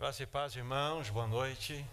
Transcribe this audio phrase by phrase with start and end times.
[0.00, 1.84] Graça e paz, irmãos, boa noite.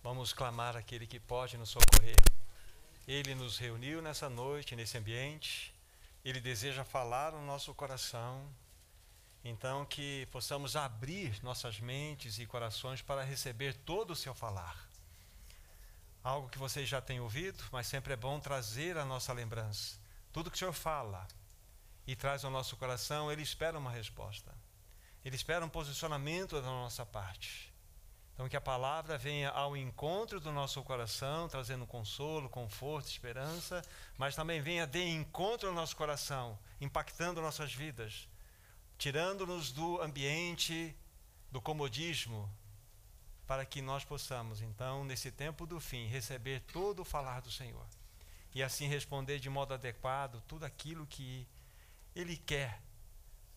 [0.00, 2.14] Vamos clamar aquele que pode nos socorrer.
[3.04, 5.74] Ele nos reuniu nessa noite, nesse ambiente.
[6.24, 8.48] Ele deseja falar no nosso coração.
[9.44, 14.88] Então, que possamos abrir nossas mentes e corações para receber todo o seu falar.
[16.22, 19.98] Algo que vocês já têm ouvido, mas sempre é bom trazer a nossa lembrança.
[20.32, 21.26] Tudo que o Senhor fala
[22.06, 24.54] e traz ao nosso coração, Ele espera uma resposta.
[25.24, 27.72] Ele espera um posicionamento da nossa parte.
[28.34, 33.80] Então, que a palavra venha ao encontro do nosso coração, trazendo consolo, conforto, esperança,
[34.18, 38.28] mas também venha de encontro ao nosso coração, impactando nossas vidas,
[38.98, 40.94] tirando-nos do ambiente
[41.50, 42.50] do comodismo,
[43.46, 47.86] para que nós possamos, então, nesse tempo do fim, receber todo o falar do Senhor
[48.54, 51.46] e assim responder de modo adequado tudo aquilo que
[52.14, 52.80] Ele quer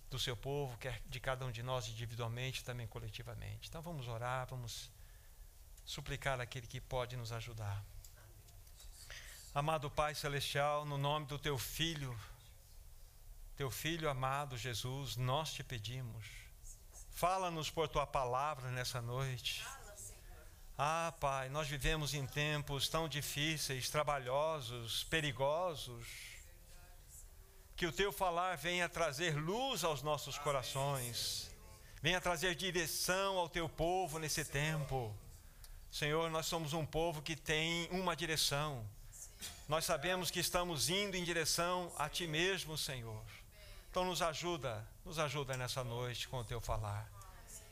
[0.10, 3.68] do seu povo, quer de cada um de nós individualmente, também coletivamente.
[3.68, 4.90] Então vamos orar, vamos
[5.86, 7.84] suplicar aquele que pode nos ajudar.
[9.54, 12.18] Amado Pai Celestial, no nome do Teu Filho,
[13.56, 16.26] Teu Filho amado Jesus, nós te pedimos.
[17.12, 19.66] Fala-nos por Tua palavra nessa noite.
[20.78, 26.37] Ah, Pai, nós vivemos em tempos tão difíceis, trabalhosos, perigosos
[27.78, 31.48] que o teu falar venha trazer luz aos nossos corações,
[32.02, 35.16] venha trazer direção ao teu povo nesse tempo.
[35.92, 38.84] Senhor, nós somos um povo que tem uma direção.
[39.70, 43.24] Nós sabemos que estamos indo em direção a Ti mesmo, Senhor.
[43.92, 47.08] Então nos ajuda, nos ajuda nessa noite com o Teu falar.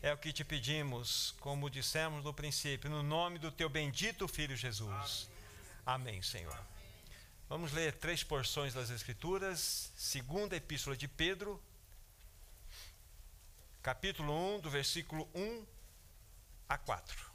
[0.04, 4.56] É o que te pedimos, como dissemos no princípio, no nome do Teu bendito Filho
[4.56, 5.28] Jesus.
[5.84, 6.75] Amém, Senhor.
[7.48, 9.92] Vamos ler três porções das Escrituras.
[9.96, 11.62] Segunda Epístola de Pedro,
[13.84, 15.64] capítulo 1, do versículo 1
[16.68, 17.32] a 4.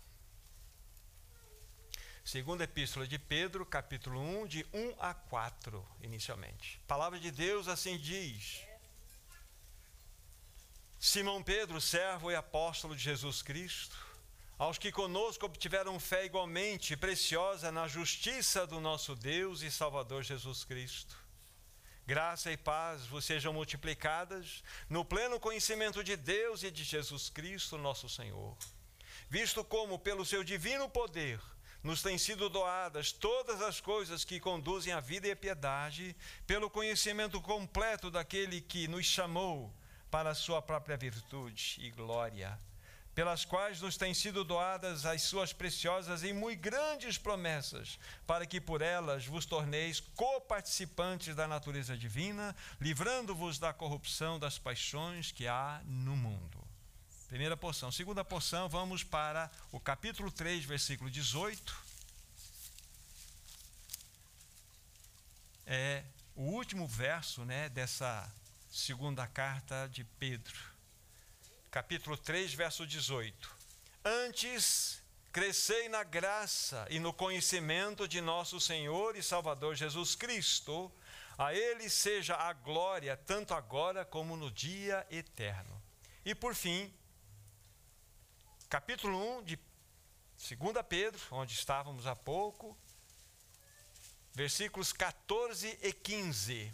[2.25, 6.81] Segunda Epístola de Pedro, capítulo 1, de 1 a 4, inicialmente.
[6.85, 8.63] A palavra de Deus assim diz:
[10.99, 13.97] Simão Pedro, servo e apóstolo de Jesus Cristo,
[14.61, 20.65] aos que conosco obtiveram fé igualmente preciosa na justiça do nosso Deus e Salvador Jesus
[20.65, 21.17] Cristo.
[22.07, 27.79] Graça e paz vos sejam multiplicadas no pleno conhecimento de Deus e de Jesus Cristo,
[27.79, 28.55] nosso Senhor.
[29.31, 31.41] Visto como, pelo seu divino poder,
[31.83, 36.15] nos têm sido doadas todas as coisas que conduzem à vida e à piedade,
[36.47, 39.75] pelo conhecimento completo daquele que nos chamou
[40.11, 42.61] para a sua própria virtude e glória
[43.21, 48.59] pelas quais nos têm sido doadas as suas preciosas e muito grandes promessas, para que
[48.59, 55.83] por elas vos torneis coparticipantes da natureza divina, livrando-vos da corrupção das paixões que há
[55.85, 56.67] no mundo.
[57.29, 57.93] Primeira porção.
[57.93, 61.77] Segunda porção, vamos para o capítulo 3, versículo 18.
[65.67, 66.05] É
[66.35, 68.33] o último verso né, dessa
[68.71, 70.70] segunda carta de Pedro
[71.71, 73.57] capítulo 3, verso 18.
[74.05, 75.01] Antes,
[75.33, 80.91] crescei na graça e no conhecimento de nosso Senhor e Salvador Jesus Cristo.
[81.39, 85.81] A Ele seja a glória, tanto agora como no dia eterno.
[86.25, 86.93] E por fim,
[88.69, 92.77] capítulo 1 de 2 Pedro, onde estávamos há pouco,
[94.35, 96.73] versículos 14 e 15.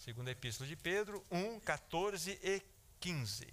[0.00, 2.71] Segunda Epístola de Pedro, 1, 14 e 15.
[3.02, 3.52] 15.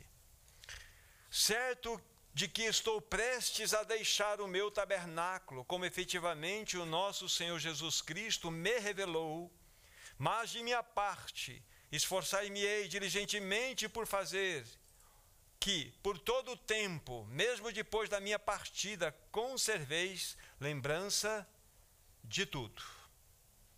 [1.32, 2.00] Certo
[2.32, 8.00] de que estou prestes a deixar o meu tabernáculo, como efetivamente o nosso Senhor Jesus
[8.00, 9.52] Cristo me revelou,
[10.20, 14.68] mas de minha parte esforçai-me-ei diligentemente por fazer
[15.60, 21.46] que, por todo o tempo, mesmo depois da minha partida, conserveis lembrança
[22.24, 22.84] de tudo.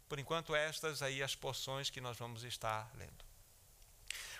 [0.09, 3.30] Por enquanto, estas aí as porções que nós vamos estar lendo.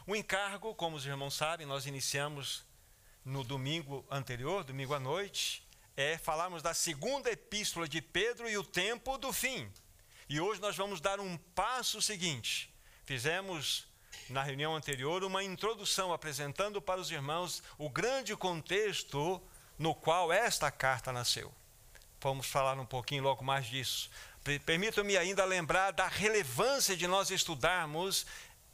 [0.07, 2.63] O encargo, como os irmãos sabem, nós iniciamos
[3.23, 5.63] no domingo anterior, domingo à noite,
[5.95, 9.71] é falarmos da segunda epístola de Pedro e o tempo do fim.
[10.27, 12.73] E hoje nós vamos dar um passo seguinte.
[13.05, 13.85] Fizemos
[14.27, 19.39] na reunião anterior uma introdução apresentando para os irmãos o grande contexto
[19.77, 21.53] no qual esta carta nasceu.
[22.19, 24.09] Vamos falar um pouquinho logo mais disso.
[24.65, 28.25] Permitam-me ainda lembrar da relevância de nós estudarmos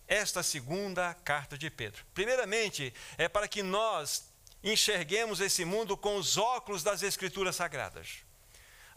[0.07, 2.03] esta segunda carta de Pedro.
[2.13, 4.25] Primeiramente, é para que nós
[4.63, 8.27] enxerguemos esse mundo com os óculos das Escrituras Sagradas.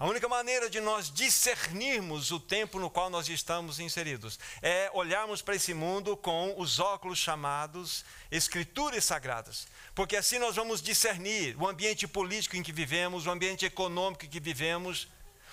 [0.00, 5.42] A única maneira de nós discernirmos o tempo no qual nós estamos inseridos é olharmos
[5.42, 9.68] para esse mundo com os óculos chamados Escrituras Sagradas.
[9.94, 14.28] Porque assim nós vamos discernir o ambiente político em que vivemos, o ambiente econômico em
[14.30, 15.06] que vivemos,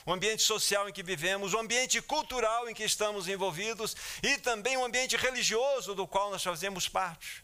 [0.07, 3.93] o ambiente social em que vivemos, o ambiente cultural em que estamos envolvidos
[4.23, 7.43] e também o ambiente religioso do qual nós fazemos parte.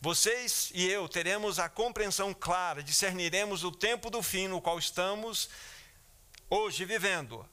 [0.00, 5.50] Vocês e eu teremos a compreensão clara, discerniremos o tempo do fim no qual estamos
[6.48, 7.44] hoje vivendo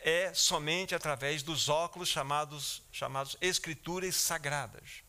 [0.00, 5.04] é somente através dos óculos chamados, chamados Escrituras Sagradas.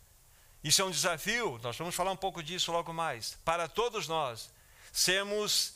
[0.63, 4.53] Isso é um desafio, nós vamos falar um pouco disso logo mais, para todos nós
[4.93, 5.73] sermos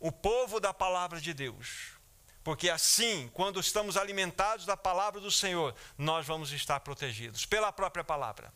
[0.00, 1.95] o povo da palavra de Deus.
[2.46, 8.04] Porque assim, quando estamos alimentados da palavra do Senhor, nós vamos estar protegidos pela própria
[8.04, 8.54] palavra.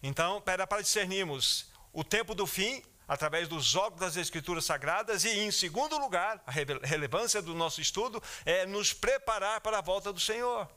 [0.00, 5.50] Então, para discernirmos o tempo do fim, através dos óculos das Escrituras Sagradas, e, em
[5.50, 10.70] segundo lugar, a relevância do nosso estudo é nos preparar para a volta do Senhor.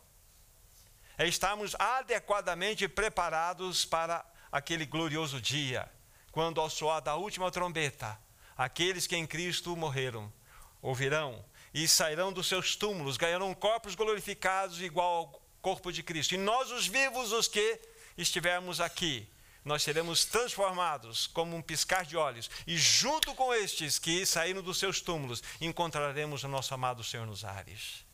[1.15, 5.87] É estarmos adequadamente preparados para aquele glorioso dia,
[6.31, 8.19] quando, ao soar da última trombeta,
[8.57, 10.33] aqueles que em Cristo morreram
[10.81, 16.35] ouvirão e sairão dos seus túmulos, ganharão corpos glorificados igual ao corpo de Cristo.
[16.35, 17.79] E nós, os vivos, os que
[18.17, 19.27] estivermos aqui,
[19.63, 24.79] nós seremos transformados como um piscar de olhos, e junto com estes que saíram dos
[24.79, 28.05] seus túmulos, encontraremos o nosso amado Senhor nos ares.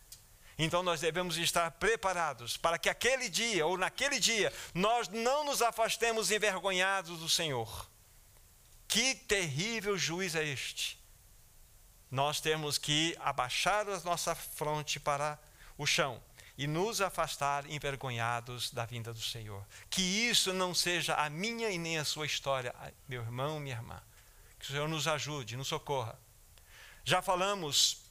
[0.57, 5.61] Então nós devemos estar preparados para que aquele dia, ou naquele dia, nós não nos
[5.61, 7.89] afastemos envergonhados do Senhor.
[8.87, 11.02] Que terrível juiz é este!
[12.13, 15.35] Nós temos que abaixar a nossa fronte para
[15.75, 16.21] o chão
[16.55, 19.65] e nos afastar envergonhados da vinda do Senhor.
[19.89, 22.71] Que isso não seja a minha e nem a sua história,
[23.09, 23.99] meu irmão, minha irmã.
[24.59, 26.15] Que o Senhor nos ajude, nos socorra.
[27.03, 28.03] Já falamos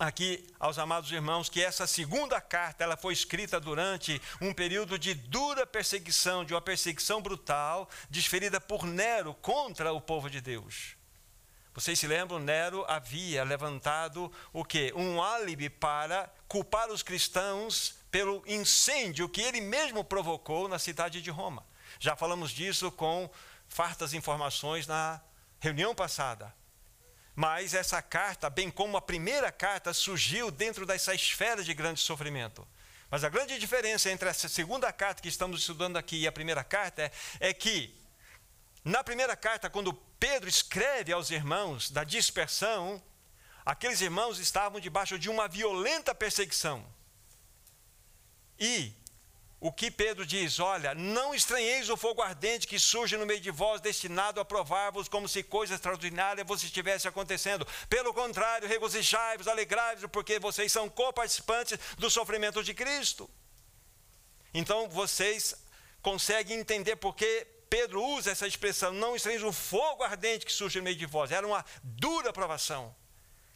[0.00, 5.14] aqui aos amados irmãos que essa segunda carta ela foi escrita durante um período de
[5.14, 10.97] dura perseguição, de uma perseguição brutal, desferida por Nero contra o povo de Deus.
[11.78, 14.92] Vocês se lembram, Nero havia levantado o que?
[14.96, 21.30] Um álibi para culpar os cristãos pelo incêndio que ele mesmo provocou na cidade de
[21.30, 21.64] Roma.
[22.00, 23.30] Já falamos disso com
[23.68, 25.20] fartas informações na
[25.60, 26.52] reunião passada.
[27.32, 32.66] Mas essa carta, bem como a primeira carta, surgiu dentro dessa esfera de grande sofrimento.
[33.08, 36.64] Mas a grande diferença entre essa segunda carta que estamos estudando aqui e a primeira
[36.64, 37.94] carta é, é que,
[38.84, 43.02] na primeira carta, quando Pedro escreve aos irmãos da dispersão,
[43.64, 46.84] aqueles irmãos estavam debaixo de uma violenta perseguição.
[48.58, 48.92] E
[49.60, 50.60] o que Pedro diz?
[50.60, 55.08] Olha, não estranheis o fogo ardente que surge no meio de vós, destinado a provar-vos
[55.08, 57.66] como se coisa extraordinária vos estivesse acontecendo.
[57.88, 63.28] Pelo contrário, regozijai-vos, alegrai-vos, porque vocês são coparticipantes do sofrimento de Cristo.
[64.54, 65.54] Então vocês
[66.02, 70.84] conseguem entender porque Pedro usa essa expressão, não estranhos o fogo ardente que surge no
[70.84, 71.30] meio de vós.
[71.30, 72.94] Era uma dura provação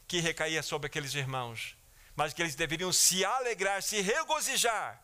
[0.07, 1.75] que recaía sobre aqueles irmãos,
[2.15, 5.01] mas que eles deveriam se alegrar, se regozijar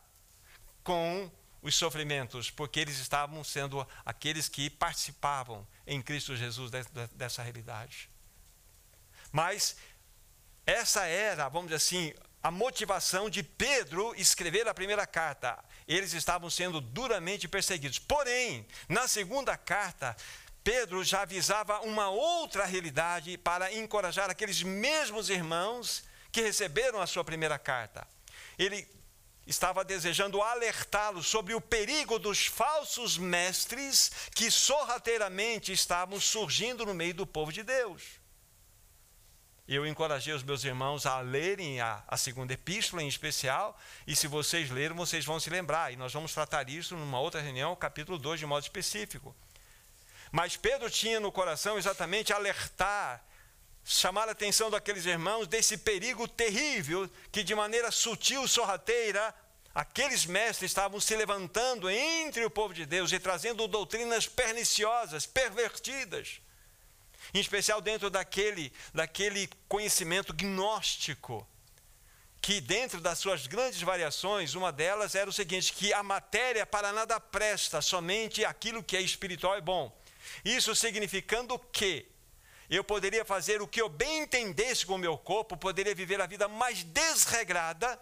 [0.82, 1.30] com
[1.62, 6.70] os sofrimentos, porque eles estavam sendo aqueles que participavam em Cristo Jesus
[7.14, 8.08] dessa realidade.
[9.30, 9.76] Mas
[10.66, 15.58] essa era, vamos dizer assim, a motivação de Pedro escrever a primeira carta
[15.90, 17.98] eles estavam sendo duramente perseguidos.
[17.98, 20.16] Porém, na segunda carta,
[20.62, 27.24] Pedro já avisava uma outra realidade para encorajar aqueles mesmos irmãos que receberam a sua
[27.24, 28.06] primeira carta.
[28.56, 28.86] Ele
[29.44, 37.14] estava desejando alertá-los sobre o perigo dos falsos mestres que sorrateiramente estavam surgindo no meio
[37.14, 38.19] do povo de Deus
[39.76, 44.26] eu encorajei os meus irmãos a lerem a, a, segunda epístola em especial, e se
[44.26, 48.18] vocês leram, vocês vão se lembrar, e nós vamos tratar isso numa outra reunião, capítulo
[48.18, 49.32] 2, de modo específico.
[50.32, 53.24] Mas Pedro tinha no coração exatamente alertar,
[53.84, 59.32] chamar a atenção daqueles irmãos desse perigo terrível que, de maneira sutil, sorrateira,
[59.72, 66.40] aqueles mestres estavam se levantando entre o povo de Deus e trazendo doutrinas perniciosas, pervertidas
[67.32, 71.46] em especial dentro daquele, daquele conhecimento gnóstico,
[72.40, 76.92] que dentro das suas grandes variações, uma delas era o seguinte: que a matéria para
[76.92, 79.94] nada presta, somente aquilo que é espiritual é bom.
[80.44, 82.06] Isso significando que
[82.68, 86.26] eu poderia fazer o que eu bem entendesse com o meu corpo, poderia viver a
[86.26, 88.00] vida mais desregrada,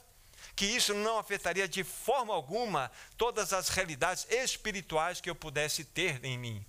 [0.54, 6.22] que isso não afetaria de forma alguma todas as realidades espirituais que eu pudesse ter
[6.24, 6.66] em mim.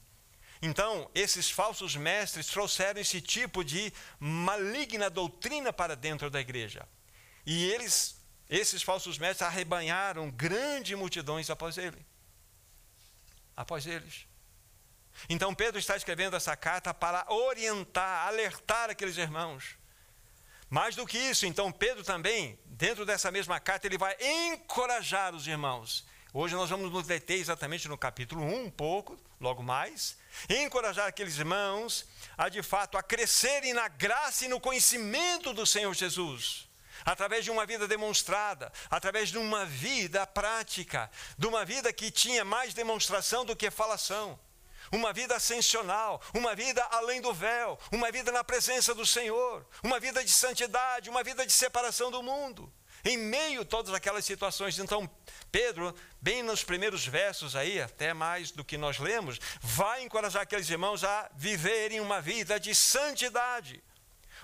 [0.62, 6.88] Então, esses falsos mestres trouxeram esse tipo de maligna doutrina para dentro da igreja.
[7.46, 12.06] E eles, esses falsos mestres, arrebanharam grandes multidões após ele.
[13.56, 14.28] Após eles.
[15.30, 19.78] Então, Pedro está escrevendo essa carta para orientar, alertar aqueles irmãos.
[20.70, 25.48] Mais do que isso, então, Pedro também, dentro dessa mesma carta, ele vai encorajar os
[25.48, 26.06] irmãos.
[26.32, 30.16] Hoje nós vamos nos deter exatamente no capítulo 1, um pouco, logo mais,
[30.48, 32.06] e encorajar aqueles irmãos
[32.38, 36.70] a de fato a crescerem na graça e no conhecimento do Senhor Jesus,
[37.04, 42.46] através de uma vida demonstrada, através de uma vida prática, de uma vida que tinha
[42.46, 44.40] mais demonstração do que falação.
[44.92, 50.00] Uma vida ascensional, uma vida além do véu, uma vida na presença do Senhor, uma
[50.00, 52.72] vida de santidade, uma vida de separação do mundo
[53.04, 54.78] em meio a todas aquelas situações.
[54.80, 55.10] Então,
[55.52, 60.70] Pedro, bem nos primeiros versos aí, até mais do que nós lemos, vai encorajar aqueles
[60.70, 63.84] irmãos a viverem uma vida de santidade,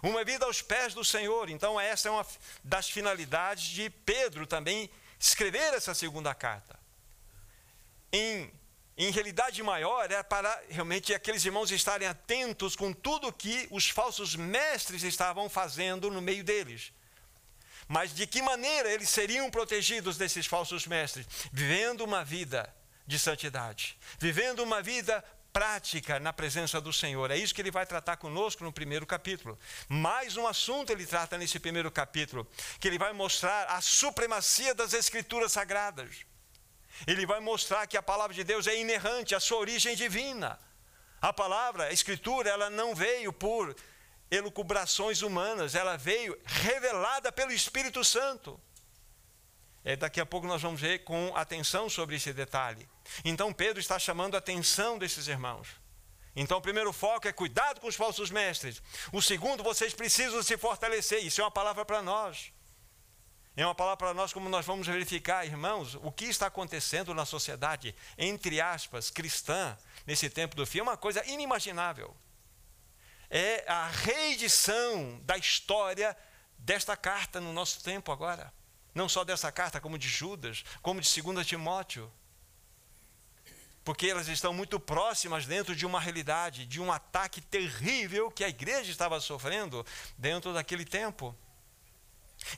[0.02, 1.50] uma vida aos pés do Senhor.
[1.50, 2.26] Então, essa é uma
[2.64, 6.80] das finalidades de Pedro também escrever essa segunda carta.
[8.12, 8.52] Em,
[8.98, 14.36] em realidade maior, é para realmente aqueles irmãos estarem atentos com tudo que os falsos
[14.36, 16.94] mestres estavam fazendo no meio deles.
[17.88, 21.28] Mas de que maneira eles seriam protegidos desses falsos mestres?
[21.52, 22.74] Vivendo uma vida
[23.06, 25.24] de santidade, vivendo uma vida
[25.54, 27.32] prática na presença do Senhor.
[27.32, 29.58] É isso que ele vai tratar conosco no primeiro capítulo.
[29.88, 32.46] Mais um assunto ele trata nesse primeiro capítulo,
[32.78, 36.26] que ele vai mostrar a supremacia das escrituras sagradas.
[37.08, 40.60] Ele vai mostrar que a palavra de Deus é inerrante, a sua origem divina.
[41.22, 43.74] A palavra, a escritura, ela não veio por
[44.30, 48.60] elucubrações humanas, ela veio revelada pelo Espírito Santo.
[49.84, 52.90] É, daqui a pouco nós vamos ver com atenção sobre esse detalhe.
[53.24, 55.68] Então Pedro está chamando a atenção desses irmãos.
[56.36, 58.82] Então o primeiro foco é cuidado com os falsos mestres.
[59.14, 61.24] O segundo, vocês precisam se fortalecer.
[61.24, 62.52] Isso é uma palavra para nós.
[63.56, 67.24] É uma palavra para nós como nós vamos verificar, irmãos, o que está acontecendo na
[67.26, 72.14] sociedade, entre aspas, cristã, nesse tempo do fim, é uma coisa inimaginável
[73.30, 76.16] é a reedição da história
[76.58, 78.54] desta carta no nosso tempo agora.
[78.94, 82.12] Não só dessa carta, como de Judas, como de 2 Timóteo.
[83.84, 88.50] Porque elas estão muito próximas dentro de uma realidade, de um ataque terrível que a
[88.50, 89.86] igreja estava sofrendo
[90.18, 91.36] dentro daquele tempo.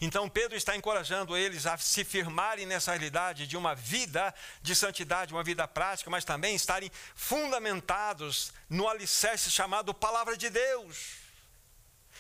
[0.01, 5.33] Então Pedro está encorajando eles a se firmarem nessa realidade de uma vida de santidade,
[5.33, 11.15] uma vida prática, mas também estarem fundamentados no alicerce chamado Palavra de Deus.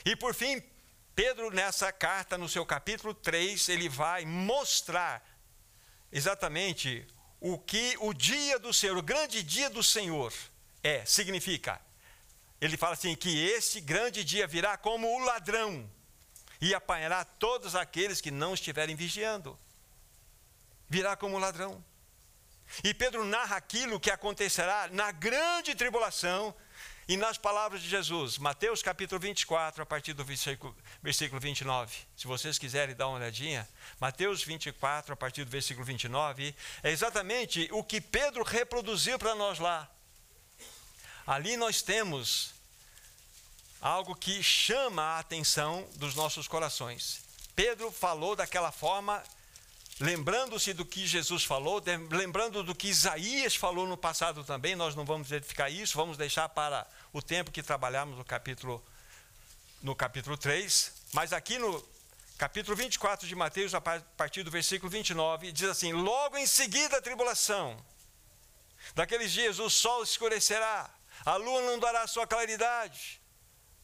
[0.05, 0.61] E por fim,
[1.15, 5.23] Pedro, nessa carta, no seu capítulo 3, ele vai mostrar
[6.11, 7.05] exatamente
[7.39, 10.33] o que o dia do Senhor, o grande dia do Senhor
[10.83, 11.81] é, significa.
[12.61, 15.89] Ele fala assim: que esse grande dia virá como o ladrão
[16.59, 19.57] e apanhará todos aqueles que não estiverem vigiando.
[20.89, 21.83] Virá como ladrão.
[22.83, 26.53] E Pedro narra aquilo que acontecerá na grande tribulação
[27.07, 28.37] e nas palavras de Jesus.
[28.37, 31.95] Mateus capítulo 24, a partir do versículo, versículo 29.
[32.15, 33.67] Se vocês quiserem dar uma olhadinha,
[33.99, 39.59] Mateus 24, a partir do versículo 29, é exatamente o que Pedro reproduziu para nós
[39.59, 39.89] lá.
[41.25, 42.56] Ali nós temos
[43.81, 47.21] algo que chama a atenção dos nossos corações.
[47.55, 49.23] Pedro falou daquela forma,
[49.99, 51.81] lembrando-se do que Jesus falou,
[52.11, 56.49] lembrando do que Isaías falou no passado também, nós não vamos verificar isso, vamos deixar
[56.49, 58.83] para o tempo que trabalhamos no capítulo
[59.81, 61.83] no capítulo 3, mas aqui no
[62.37, 67.01] capítulo 24 de Mateus, a partir do versículo 29, diz assim: Logo em seguida a
[67.01, 67.77] tribulação,
[68.95, 70.89] daqueles dias o sol escurecerá,
[71.23, 73.21] a lua não dará sua claridade,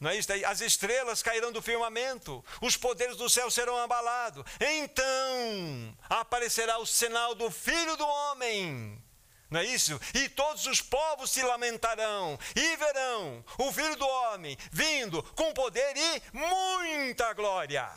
[0.04, 0.28] não é isso?
[0.46, 4.44] As estrelas cairão do firmamento, os poderes do céu serão abalados.
[4.60, 9.02] Então aparecerá o sinal do Filho do Homem.
[9.50, 9.98] Não é isso?
[10.12, 15.96] E todos os povos se lamentarão e verão o Filho do Homem vindo com poder
[15.96, 17.90] e muita glória.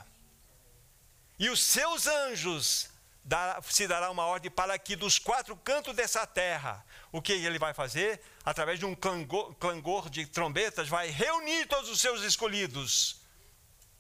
[1.38, 2.90] E os seus anjos
[3.70, 7.74] se dará uma ordem para que dos quatro cantos dessa terra o que ele vai
[7.74, 8.22] fazer?
[8.48, 13.20] Através de um clangor, clangor de trombetas, vai reunir todos os seus escolhidos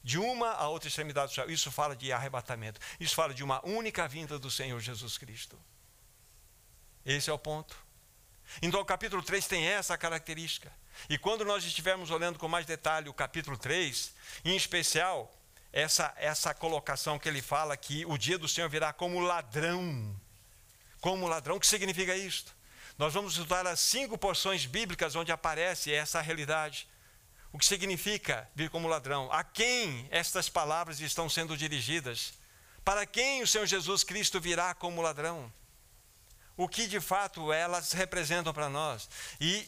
[0.01, 1.51] de uma a outra extremidade do céu.
[1.51, 2.79] Isso fala de arrebatamento.
[2.97, 5.59] Isso fala de uma única vinda do Senhor Jesus Cristo.
[7.05, 7.75] Esse é o ponto.
[8.61, 10.71] Então, o capítulo 3 tem essa característica.
[11.09, 14.13] E quando nós estivermos olhando com mais detalhe o capítulo 3,
[14.45, 15.29] em especial,
[15.73, 20.17] essa, essa colocação que ele fala que o dia do Senhor virá como ladrão.
[21.01, 22.55] Como ladrão, o que significa isto?
[22.97, 26.87] Nós vamos estudar as cinco porções bíblicas onde aparece essa realidade.
[27.51, 29.31] O que significa vir como ladrão?
[29.31, 32.33] A quem estas palavras estão sendo dirigidas?
[32.83, 35.53] Para quem o Senhor Jesus Cristo virá como ladrão?
[36.55, 39.07] O que de fato elas representam para nós?
[39.39, 39.67] E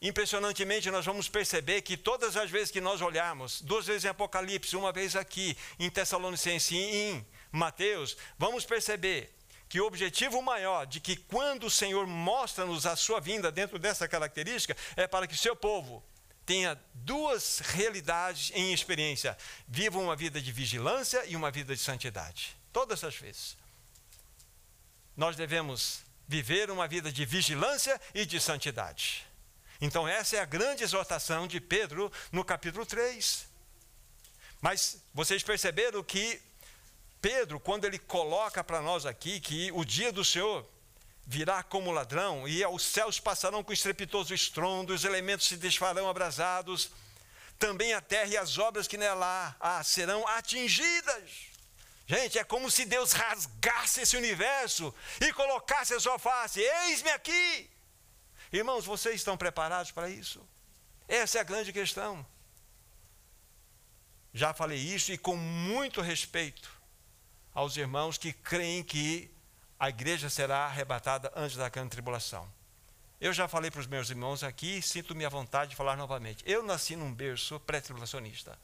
[0.00, 4.76] impressionantemente nós vamos perceber que todas as vezes que nós olharmos, duas vezes em Apocalipse,
[4.76, 9.34] uma vez aqui em Tessalonicense e em Mateus, vamos perceber
[9.72, 14.06] que o objetivo maior de que quando o Senhor mostra-nos a sua vinda dentro dessa
[14.06, 16.04] característica é para que o seu povo
[16.44, 19.34] tenha duas realidades em experiência:
[19.66, 22.54] viva uma vida de vigilância e uma vida de santidade.
[22.70, 23.56] Todas as vezes.
[25.16, 29.26] Nós devemos viver uma vida de vigilância e de santidade.
[29.80, 33.46] Então, essa é a grande exortação de Pedro no capítulo 3.
[34.60, 36.42] Mas vocês perceberam que
[37.22, 40.68] Pedro, quando ele coloca para nós aqui que o dia do Senhor
[41.24, 46.90] virá como ladrão, e os céus passarão com estrepitoso estrondo, os elementos se desfarão abrasados,
[47.60, 51.52] também a terra e as obras que nela há serão atingidas.
[52.08, 57.70] Gente, é como se Deus rasgasse esse universo e colocasse a sua face: eis-me aqui.
[58.52, 60.44] Irmãos, vocês estão preparados para isso?
[61.06, 62.26] Essa é a grande questão.
[64.34, 66.71] Já falei isso e com muito respeito
[67.54, 69.30] aos irmãos que creem que
[69.78, 72.48] a igreja será arrebatada antes da grande tribulação.
[73.20, 76.42] Eu já falei para os meus irmãos aqui sinto-me à vontade de falar novamente.
[76.46, 78.58] Eu nasci num berço pré-tribulacionista.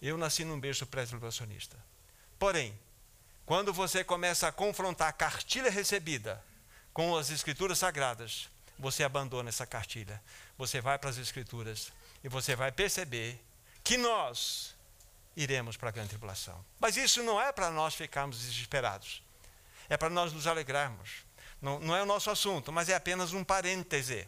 [0.00, 1.76] Eu nasci num berço pré-tribulacionista.
[2.38, 2.78] Porém,
[3.44, 6.42] quando você começa a confrontar a cartilha recebida
[6.92, 8.48] com as escrituras sagradas,
[8.78, 10.22] você abandona essa cartilha.
[10.56, 11.92] Você vai para as escrituras
[12.24, 13.38] e você vai perceber
[13.84, 14.74] que nós
[15.36, 16.64] iremos para a grande tribulação.
[16.78, 19.22] Mas isso não é para nós ficarmos desesperados
[19.90, 21.26] é para nós nos alegrarmos.
[21.60, 24.26] Não, não é o nosso assunto, mas é apenas um parêntese.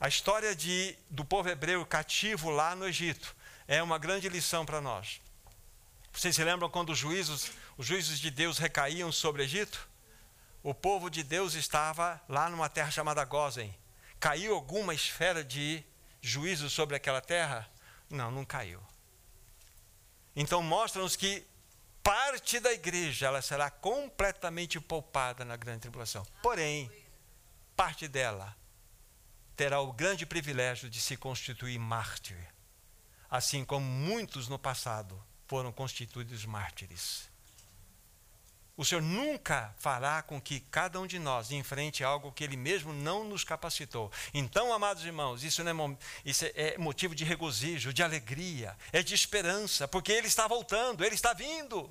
[0.00, 3.34] A história de, do povo hebreu cativo lá no Egito
[3.66, 5.20] é uma grande lição para nós.
[6.12, 9.90] Vocês se lembram quando os juízos, os juízos de Deus recaíam sobre o Egito?
[10.62, 13.76] O povo de Deus estava lá numa terra chamada Gozen.
[14.20, 15.84] Caiu alguma esfera de
[16.22, 17.68] juízo sobre aquela terra?
[18.08, 18.80] Não, não caiu.
[20.36, 21.46] Então mostra-nos que
[22.02, 26.24] parte da igreja ela será completamente poupada na grande tribulação.
[26.42, 26.90] Porém,
[27.74, 28.54] parte dela
[29.56, 32.36] terá o grande privilégio de se constituir mártir,
[33.30, 37.30] assim como muitos no passado foram constituídos mártires.
[38.76, 42.92] O Senhor nunca fará com que cada um de nós enfrente algo que Ele mesmo
[42.92, 44.12] não nos capacitou.
[44.34, 45.64] Então, amados irmãos, isso, é,
[46.24, 51.14] isso é motivo de regozijo, de alegria, é de esperança, porque Ele está voltando, Ele
[51.14, 51.90] está vindo.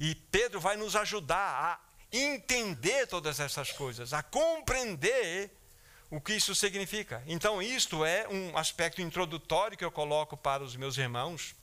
[0.00, 1.80] E Pedro vai nos ajudar a
[2.10, 5.50] entender todas essas coisas, a compreender
[6.10, 7.22] o que isso significa.
[7.26, 11.54] Então, isto é um aspecto introdutório que eu coloco para os meus irmãos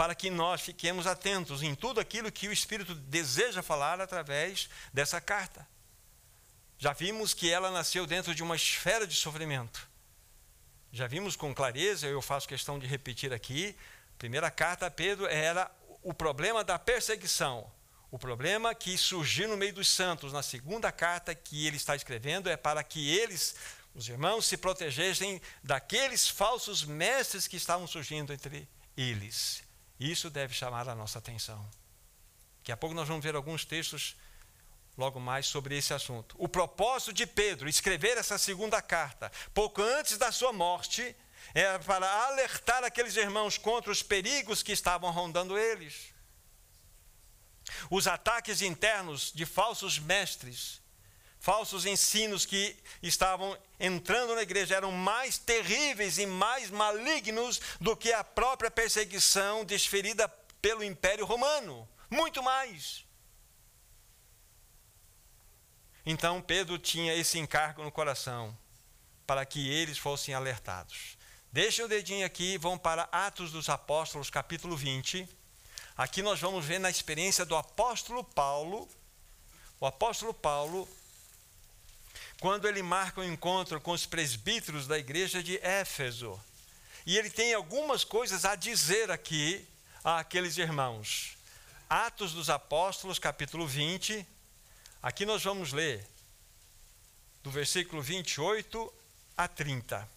[0.00, 5.20] para que nós fiquemos atentos em tudo aquilo que o Espírito deseja falar através dessa
[5.20, 5.68] carta.
[6.78, 9.86] Já vimos que ela nasceu dentro de uma esfera de sofrimento.
[10.90, 13.76] Já vimos com clareza, eu faço questão de repetir aqui,
[14.16, 15.70] primeira carta a Pedro era
[16.02, 17.70] o problema da perseguição.
[18.10, 22.48] O problema que surgiu no meio dos santos, na segunda carta que ele está escrevendo,
[22.48, 23.54] é para que eles,
[23.94, 29.68] os irmãos, se protegessem daqueles falsos mestres que estavam surgindo entre eles.
[30.00, 31.70] Isso deve chamar a nossa atenção.
[32.58, 34.16] Daqui a pouco nós vamos ver alguns textos
[34.96, 36.34] logo mais sobre esse assunto.
[36.38, 41.14] O propósito de Pedro escrever essa segunda carta, pouco antes da sua morte,
[41.54, 46.14] era para alertar aqueles irmãos contra os perigos que estavam rondando eles.
[47.90, 50.79] Os ataques internos de falsos mestres,
[51.40, 58.12] falsos ensinos que estavam entrando na igreja eram mais terríveis e mais malignos do que
[58.12, 60.28] a própria perseguição desferida
[60.60, 61.88] pelo Império Romano.
[62.10, 63.04] Muito mais.
[66.04, 68.56] Então Pedro tinha esse encargo no coração
[69.26, 71.16] para que eles fossem alertados.
[71.52, 75.26] Deixem o dedinho aqui, vão para Atos dos Apóstolos, capítulo 20.
[75.96, 78.88] Aqui nós vamos ver na experiência do apóstolo Paulo.
[79.80, 80.88] O apóstolo Paulo
[82.40, 86.40] quando ele marca um encontro com os presbíteros da igreja de Éfeso.
[87.04, 89.66] E ele tem algumas coisas a dizer aqui
[90.02, 91.36] àqueles irmãos.
[91.88, 94.26] Atos dos Apóstolos, capítulo 20.
[95.02, 96.06] Aqui nós vamos ler
[97.42, 98.92] do versículo 28
[99.36, 100.08] a 30.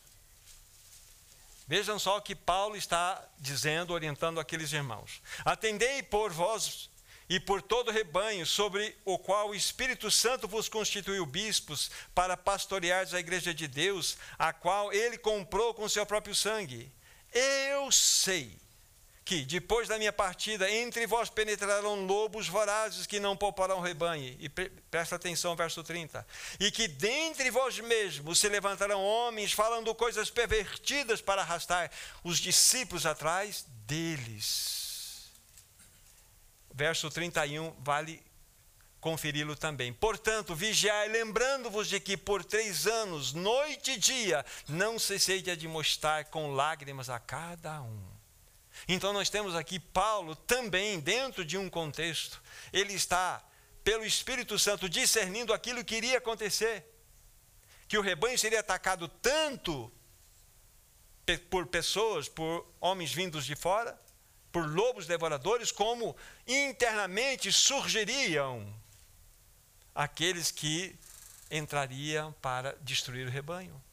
[1.68, 5.22] Vejam só o que Paulo está dizendo, orientando aqueles irmãos.
[5.44, 6.90] Atendei por vós
[7.34, 12.38] e por todo o rebanho, sobre o qual o Espírito Santo vos constituiu bispos, para
[12.38, 16.91] pastoreares a igreja de Deus, a qual ele comprou com seu próprio sangue.
[17.34, 18.56] Eu sei
[19.26, 24.38] que depois da minha partida entre vós penetrarão lobos vorazes que não pouparão rebanho.
[24.39, 26.24] E pre presta atenção, verso 30.
[26.60, 31.89] E que dentre vós mesmos se levantarão homens falando coisas pervertidas para arrastar
[32.24, 34.73] os discípulos atrás deles.
[36.74, 38.24] Verso 31 vale
[39.00, 39.94] conferi-lo também.
[39.94, 46.28] Portanto, vigiai, lembrando-vos de que por três anos, noite e dia, não cessei de admoestar
[46.28, 48.14] com lágrimas a cada um
[48.88, 52.42] então nós temos aqui Paulo também dentro de um contexto.
[52.72, 53.44] Ele está,
[53.84, 56.86] pelo Espírito Santo, discernindo aquilo que iria acontecer.
[57.88, 59.92] Que o rebanho seria atacado tanto
[61.50, 64.00] por pessoas, por homens vindos de fora,
[64.54, 66.16] por lobos devoradores, como
[66.48, 68.72] internamente surgiriam
[69.96, 70.96] aqueles que
[71.50, 73.84] entrariam para destruir o rebanho.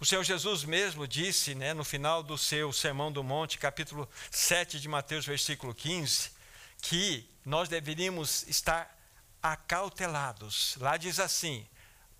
[0.00, 4.80] O Senhor Jesus mesmo disse, né, no final do seu Sermão do Monte, capítulo 7
[4.80, 6.30] de Mateus, versículo 15,
[6.80, 8.98] que nós deveríamos estar
[9.42, 10.76] acautelados.
[10.80, 11.66] Lá diz assim,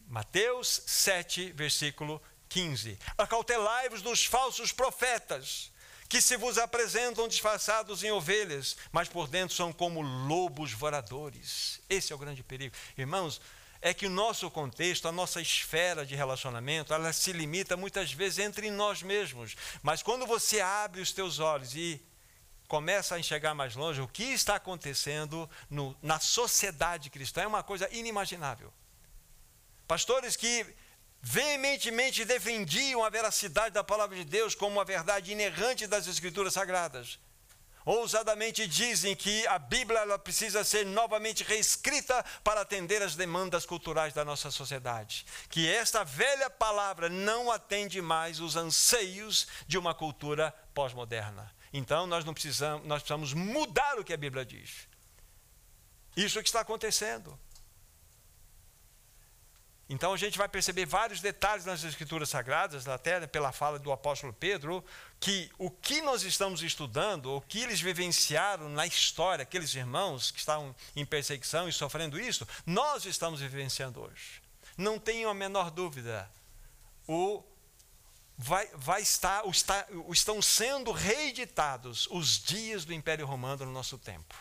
[0.06, 5.72] Mateus 7, versículo 15: Acautelai-vos dos falsos profetas,
[6.14, 11.80] que se vos apresentam disfarçados em ovelhas, mas por dentro são como lobos voradores.
[11.90, 12.72] Esse é o grande perigo.
[12.96, 13.40] Irmãos,
[13.82, 18.38] é que o nosso contexto, a nossa esfera de relacionamento, ela se limita muitas vezes
[18.38, 19.56] entre nós mesmos.
[19.82, 22.00] Mas quando você abre os teus olhos e
[22.68, 27.64] começa a enxergar mais longe, o que está acontecendo no, na sociedade cristã é uma
[27.64, 28.72] coisa inimaginável.
[29.88, 30.64] Pastores que
[31.24, 37.18] veementemente defendiam a veracidade da palavra de Deus como uma verdade inerrante das Escrituras Sagradas
[37.84, 44.24] ousadamente dizem que a Bíblia precisa ser novamente reescrita para atender às demandas culturais da
[44.24, 45.26] nossa sociedade.
[45.48, 51.52] Que esta velha palavra não atende mais os anseios de uma cultura pós-moderna.
[51.72, 54.88] Então nós não precisamos, nós precisamos mudar o que a Bíblia diz.
[56.16, 57.38] Isso é que está acontecendo.
[59.88, 64.32] Então a gente vai perceber vários detalhes nas Escrituras Sagradas, até pela fala do apóstolo
[64.32, 64.82] Pedro,
[65.20, 70.38] que o que nós estamos estudando, o que eles vivenciaram na história, aqueles irmãos que
[70.38, 74.42] estavam em perseguição e sofrendo isso, nós estamos vivenciando hoje.
[74.76, 76.30] Não tenham a menor dúvida.
[77.06, 77.44] O
[78.38, 83.98] vai, vai estar, o está, estão sendo reeditados os dias do Império Romano no nosso
[83.98, 84.34] tempo.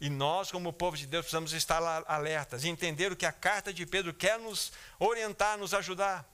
[0.00, 3.84] E nós, como povo de Deus, precisamos estar alertas, entender o que a carta de
[3.84, 6.24] Pedro quer nos orientar, nos ajudar.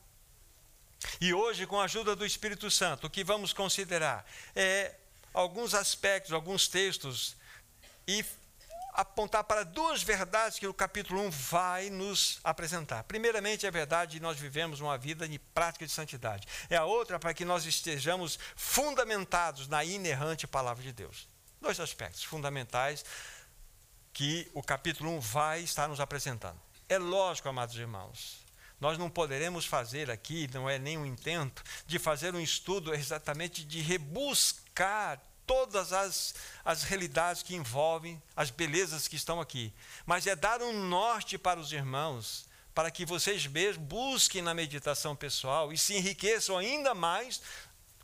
[1.21, 4.95] E hoje, com a ajuda do Espírito Santo, o que vamos considerar é
[5.33, 7.37] alguns aspectos, alguns textos
[8.07, 8.25] e
[8.93, 13.03] apontar para duas verdades que o capítulo 1 vai nos apresentar.
[13.05, 16.47] Primeiramente, é a verdade de nós vivemos uma vida de prática de santidade.
[16.71, 21.29] É a outra para que nós estejamos fundamentados na inerrante palavra de Deus.
[21.61, 23.05] Dois aspectos fundamentais
[24.15, 26.59] que o capítulo 1 vai estar nos apresentando.
[26.89, 28.39] É lógico, amados irmãos,
[28.81, 33.65] nós não poderemos fazer aqui, não é nem um intento, de fazer um estudo exatamente
[33.65, 39.75] de rebuscar todas as, as realidades que envolvem as belezas que estão aqui.
[40.07, 45.17] Mas é dar um norte para os irmãos, para que vocês mesmos busquem na meditação
[45.17, 47.43] pessoal e se enriqueçam ainda mais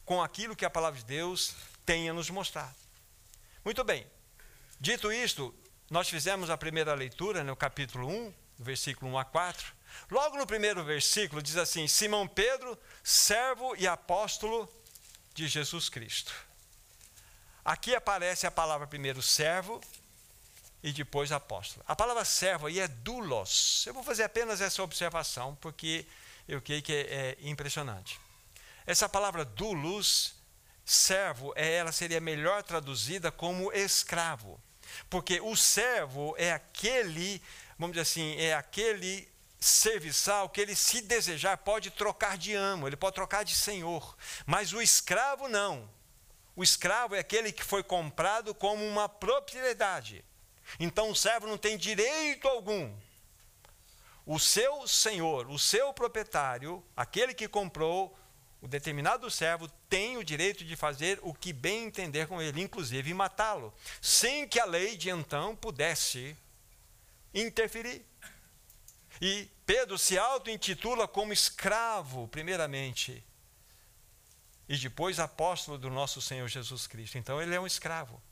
[0.05, 1.55] com aquilo que a palavra de Deus
[1.87, 2.75] tenha nos mostrado.
[3.65, 4.07] Muito bem.
[4.81, 5.55] Dito isto,
[5.91, 9.75] nós fizemos a primeira leitura no capítulo 1, versículo 1 a 4.
[10.09, 14.73] Logo no primeiro versículo diz assim: Simão Pedro, servo e apóstolo
[15.35, 16.33] de Jesus Cristo.
[17.65, 19.81] Aqui aparece a palavra primeiro servo
[20.81, 21.85] e depois apóstolo.
[21.89, 23.85] A palavra servo aí é doulos.
[23.85, 26.07] Eu vou fazer apenas essa observação porque
[26.47, 28.21] eu creio que é, é impressionante.
[28.87, 30.37] Essa palavra doulos,
[30.85, 34.61] servo, é, ela seria melhor traduzida como escravo.
[35.09, 37.43] Porque o servo é aquele,
[37.79, 42.97] vamos dizer assim, é aquele serviçal que ele, se desejar, pode trocar de amo, ele
[42.97, 44.17] pode trocar de senhor.
[44.47, 45.89] Mas o escravo não.
[46.57, 50.25] O escravo é aquele que foi comprado como uma propriedade.
[50.79, 52.93] Então o servo não tem direito algum.
[54.27, 58.17] O seu senhor, o seu proprietário, aquele que comprou,
[58.63, 63.13] o determinado servo tem o direito de fazer o que bem entender com ele, inclusive
[63.15, 66.37] matá-lo, sem que a lei de então pudesse
[67.33, 68.05] interferir.
[69.21, 73.25] E Pedro se auto-intitula como escravo, primeiramente,
[74.69, 77.19] e depois apóstolo do nosso Senhor Jesus Cristo.
[77.19, 78.23] Então ele é um escravo.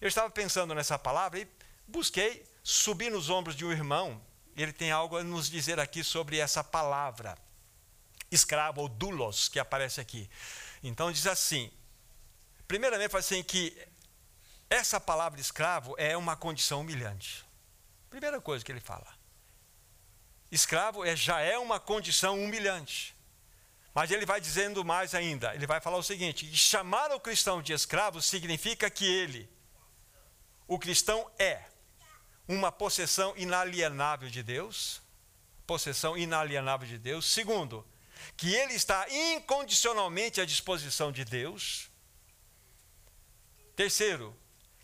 [0.00, 1.48] Eu estava pensando nessa palavra e
[1.86, 4.20] busquei subir nos ombros de um irmão.
[4.56, 7.36] Ele tem algo a nos dizer aqui sobre essa palavra,
[8.30, 10.30] escravo ou doulos, que aparece aqui.
[10.82, 11.70] Então diz assim:
[12.66, 13.76] primeiramente, fala assim que
[14.68, 17.44] essa palavra escravo é uma condição humilhante.
[18.08, 19.06] Primeira coisa que ele fala.
[20.50, 23.14] Escravo é, já é uma condição humilhante.
[23.94, 25.54] Mas ele vai dizendo mais ainda.
[25.54, 29.48] Ele vai falar o seguinte: chamar o cristão de escravo significa que ele,
[30.66, 31.64] o cristão, é
[32.46, 35.02] uma possessão inalienável de Deus.
[35.66, 37.26] Possessão inalienável de Deus.
[37.26, 37.86] Segundo,
[38.36, 41.88] que ele está incondicionalmente à disposição de Deus.
[43.76, 44.36] Terceiro,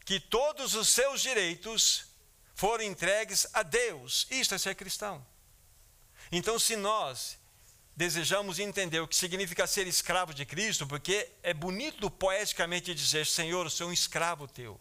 [0.04, 2.06] que todos os seus direitos
[2.54, 4.26] foram entregues a Deus.
[4.30, 5.24] Isto é ser cristão.
[6.32, 7.38] Então, se nós
[7.94, 13.66] desejamos entender o que significa ser escravo de Cristo, porque é bonito poeticamente dizer: Senhor,
[13.66, 14.80] eu sou um escravo teu.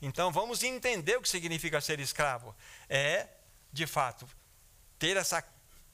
[0.00, 2.54] Então, vamos entender o que significa ser escravo.
[2.88, 3.28] É,
[3.72, 4.28] de fato,
[4.98, 5.42] ter essa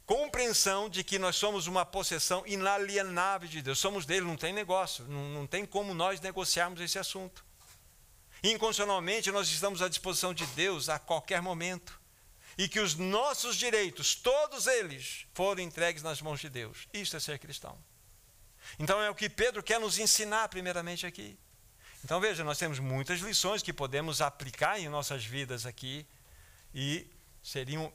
[0.06, 3.78] compreensão de que nós somos uma possessão inalienável de Deus.
[3.78, 7.44] Somos dele, não tem negócio, não, não tem como nós negociarmos esse assunto.
[8.42, 12.00] Incondicionalmente, nós estamos à disposição de Deus a qualquer momento.
[12.58, 16.88] E que os nossos direitos, todos eles, foram entregues nas mãos de Deus.
[16.92, 17.78] Isto é ser cristão.
[18.78, 21.38] Então é o que Pedro quer nos ensinar, primeiramente, aqui.
[22.04, 26.06] Então veja, nós temos muitas lições que podemos aplicar em nossas vidas aqui.
[26.74, 27.06] E
[27.42, 27.92] seriam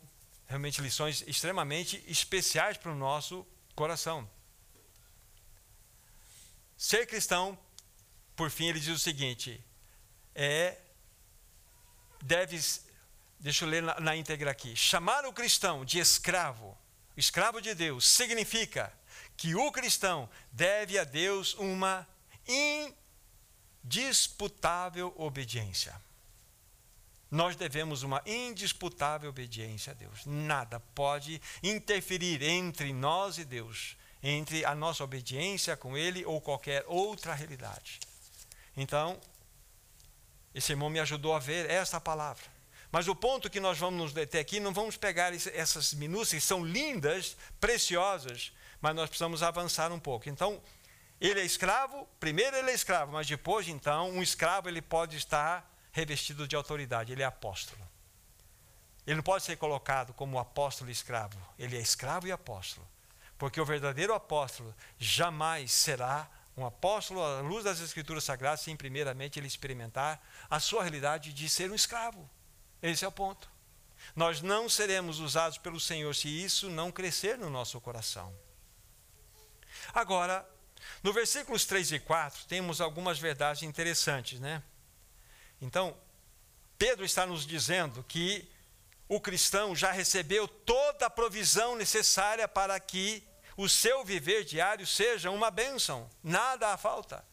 [0.48, 4.30] realmente lições extremamente especiais para o nosso coração.
[6.78, 7.58] Ser cristão,
[8.36, 9.64] por fim, ele diz o seguinte:
[10.34, 10.78] é
[12.22, 12.60] deve
[13.40, 14.76] deixa eu ler na, na íntegra aqui.
[14.76, 16.78] Chamar o cristão de escravo,
[17.16, 18.94] escravo de Deus, significa
[19.36, 22.08] que o cristão deve a Deus uma
[23.84, 25.96] indisputável obediência.
[27.30, 30.26] Nós devemos uma indisputável obediência a Deus.
[30.26, 36.86] Nada pode interferir entre nós e Deus, entre a nossa obediência com Ele ou qualquer
[36.88, 38.00] outra realidade.
[38.76, 39.20] Então,
[40.54, 42.46] esse irmão me ajudou a ver essa palavra.
[42.92, 46.66] Mas o ponto que nós vamos nos deter aqui, não vamos pegar essas minúcias, são
[46.66, 50.30] lindas, preciosas, mas nós precisamos avançar um pouco.
[50.30, 50.62] Então,
[51.20, 55.70] ele é escravo, primeiro ele é escravo, mas depois, então, um escravo ele pode estar
[55.92, 57.82] revestido de autoridade, ele é apóstolo.
[59.06, 62.88] Ele não pode ser colocado como apóstolo e escravo, ele é escravo e apóstolo.
[63.38, 69.40] Porque o verdadeiro apóstolo jamais será um apóstolo à luz das Escrituras Sagradas, sem primeiramente
[69.40, 70.20] ele experimentar
[70.50, 72.28] a sua realidade de ser um escravo.
[72.82, 73.50] Esse é o ponto.
[74.16, 78.34] Nós não seremos usados pelo Senhor se isso não crescer no nosso coração.
[79.94, 80.48] Agora,
[81.04, 84.64] no versículos 3 e 4, temos algumas verdades interessantes, né?
[85.62, 85.98] Então,
[86.78, 88.48] Pedro está nos dizendo que
[89.10, 93.24] o cristão já recebeu toda a provisão necessária para que
[93.56, 97.26] o seu viver diário seja uma bênção, nada há falta.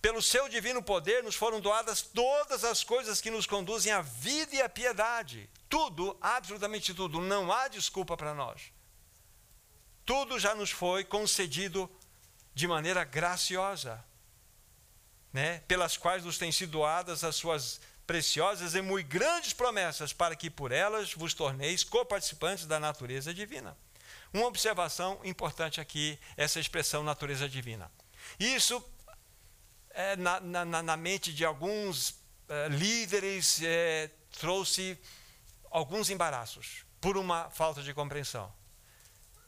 [0.00, 4.54] Pelo seu divino poder nos foram doadas todas as coisas que nos conduzem à vida
[4.54, 5.50] e à piedade.
[5.68, 8.70] Tudo, absolutamente tudo, não há desculpa para nós.
[10.04, 11.90] Tudo já nos foi concedido
[12.54, 14.04] de maneira graciosa,
[15.36, 15.60] né?
[15.68, 20.48] pelas quais nos têm sido doadas as suas preciosas e muito grandes promessas, para que
[20.48, 23.76] por elas vos torneis coparticipantes da natureza divina.
[24.32, 27.92] Uma observação importante aqui, essa expressão natureza divina.
[28.40, 28.82] Isso
[29.90, 32.14] é, na, na, na, mente de alguns
[32.48, 34.98] é, líderes é, trouxe
[35.70, 38.50] alguns embaraços por uma falta de compreensão.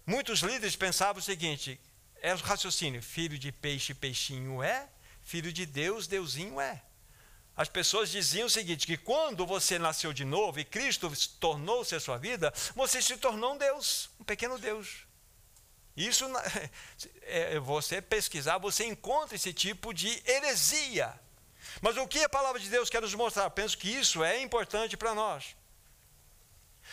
[0.05, 1.81] Muitos líderes pensavam o seguinte:
[2.21, 4.87] é o raciocínio, filho de peixe, peixinho é,
[5.29, 6.83] filho de Deus, deusinho é.
[7.55, 12.01] As pessoas diziam o seguinte: que quando você nasceu de novo e Cristo tornou-se a
[12.01, 15.07] sua vida, você se tornou um Deus, um pequeno Deus.
[15.95, 16.25] Isso,
[17.23, 21.13] é, você pesquisar, você encontra esse tipo de heresia.
[21.83, 23.51] Mas o que a palavra de Deus quer nos mostrar?
[23.51, 25.55] Penso que isso é importante para nós.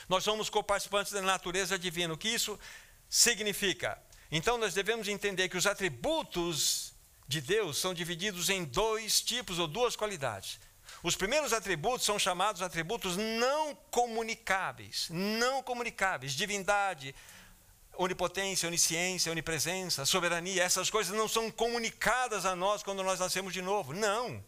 [0.10, 2.14] Nós somos coparticipantes da natureza divina.
[2.14, 2.60] O que isso
[3.08, 3.98] significa?
[4.30, 6.95] Então nós devemos entender que os atributos
[7.28, 10.60] de Deus são divididos em dois tipos ou duas qualidades.
[11.02, 17.14] Os primeiros atributos são chamados atributos não comunicáveis, não comunicáveis, divindade,
[17.98, 23.62] onipotência, onisciência, onipresença, soberania, essas coisas não são comunicadas a nós quando nós nascemos de
[23.62, 23.94] novo.
[23.94, 24.44] Não.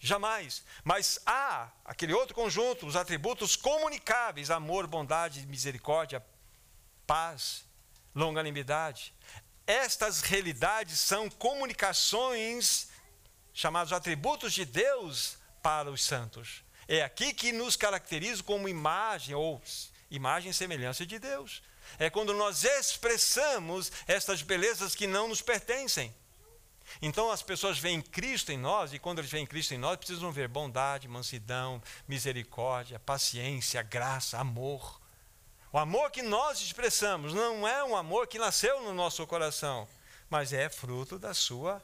[0.00, 0.64] Jamais.
[0.84, 6.24] Mas há aquele outro conjunto, os atributos comunicáveis: amor, bondade, misericórdia,
[7.06, 7.64] paz,
[8.14, 9.12] longanimidade.
[9.68, 12.88] Estas realidades são comunicações
[13.52, 16.64] chamados atributos de Deus para os santos.
[16.88, 19.60] É aqui que nos caracteriza como imagem ou
[20.10, 21.62] imagem e semelhança de Deus.
[21.98, 26.14] É quando nós expressamos estas belezas que não nos pertencem.
[27.02, 30.32] Então as pessoas veem Cristo em nós, e quando eles veem Cristo em nós, precisam
[30.32, 34.97] ver bondade, mansidão, misericórdia, paciência, graça, amor.
[35.70, 39.86] O amor que nós expressamos não é um amor que nasceu no nosso coração,
[40.30, 41.82] mas é fruto da sua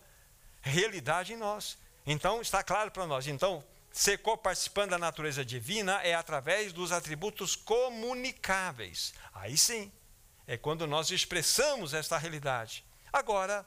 [0.62, 1.76] realidade em nós.
[2.06, 3.26] Então está claro para nós.
[3.26, 9.12] Então, ser co-participante da natureza divina é através dos atributos comunicáveis.
[9.34, 9.92] Aí sim,
[10.46, 12.84] é quando nós expressamos esta realidade.
[13.12, 13.66] Agora,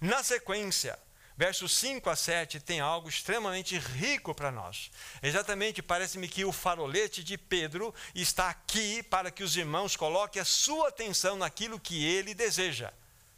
[0.00, 0.98] na sequência,
[1.40, 4.90] versos 5 a 7 tem algo extremamente rico para nós.
[5.22, 10.44] Exatamente, parece-me que o farolete de Pedro está aqui para que os irmãos coloquem a
[10.44, 12.92] sua atenção naquilo que ele deseja.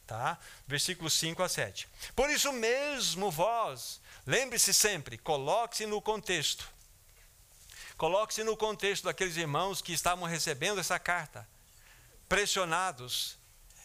[0.04, 0.36] Tá?
[0.66, 1.88] Versículos 5 a 7.
[2.16, 6.68] Por isso mesmo, vós, lembre-se sempre, coloque-se no contexto.
[7.96, 11.48] Coloque-se no contexto daqueles irmãos que estavam recebendo essa carta,
[12.28, 13.38] pressionados,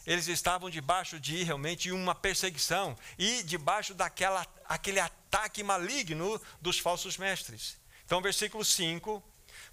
[0.07, 7.17] eles estavam debaixo de realmente uma perseguição e debaixo daquela aquele ataque maligno dos falsos
[7.17, 7.77] mestres.
[8.05, 9.21] Então, versículo 5: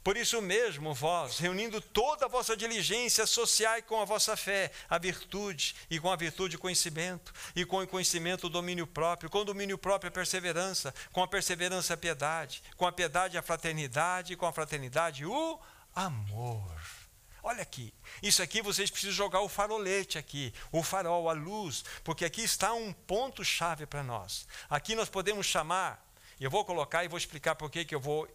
[0.02, 4.98] Por isso mesmo, vós, reunindo toda a vossa diligência, associai com a vossa fé a
[4.98, 9.38] virtude, e com a virtude o conhecimento, e com o conhecimento o domínio próprio, com
[9.38, 14.32] o domínio próprio a perseverança, com a perseverança a piedade, com a piedade a fraternidade,
[14.32, 15.60] e com a fraternidade o
[15.94, 17.03] amor.
[17.46, 22.24] Olha aqui, isso aqui vocês precisam jogar o farolete aqui, o farol, a luz, porque
[22.24, 24.48] aqui está um ponto chave para nós.
[24.70, 26.02] Aqui nós podemos chamar,
[26.40, 28.26] eu vou colocar e vou explicar por que eu vou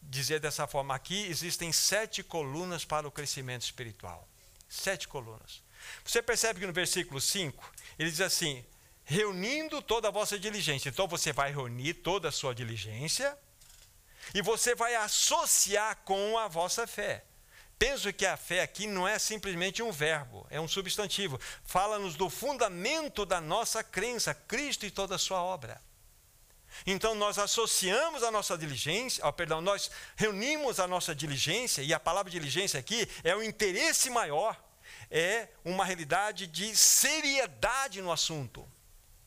[0.00, 0.94] dizer dessa forma.
[0.94, 4.28] Aqui existem sete colunas para o crescimento espiritual.
[4.68, 5.60] Sete colunas.
[6.04, 8.64] Você percebe que no versículo 5, ele diz assim:
[9.04, 10.88] reunindo toda a vossa diligência.
[10.88, 13.36] Então você vai reunir toda a sua diligência
[14.32, 17.24] e você vai associar com a vossa fé.
[17.82, 21.36] Penso que a fé aqui não é simplesmente um verbo, é um substantivo.
[21.64, 25.82] Fala-nos do fundamento da nossa crença, Cristo e toda a sua obra.
[26.86, 31.98] Então nós associamos a nossa diligência, oh, perdão, nós reunimos a nossa diligência, e a
[31.98, 34.56] palavra diligência aqui é o interesse maior,
[35.10, 38.64] é uma realidade de seriedade no assunto.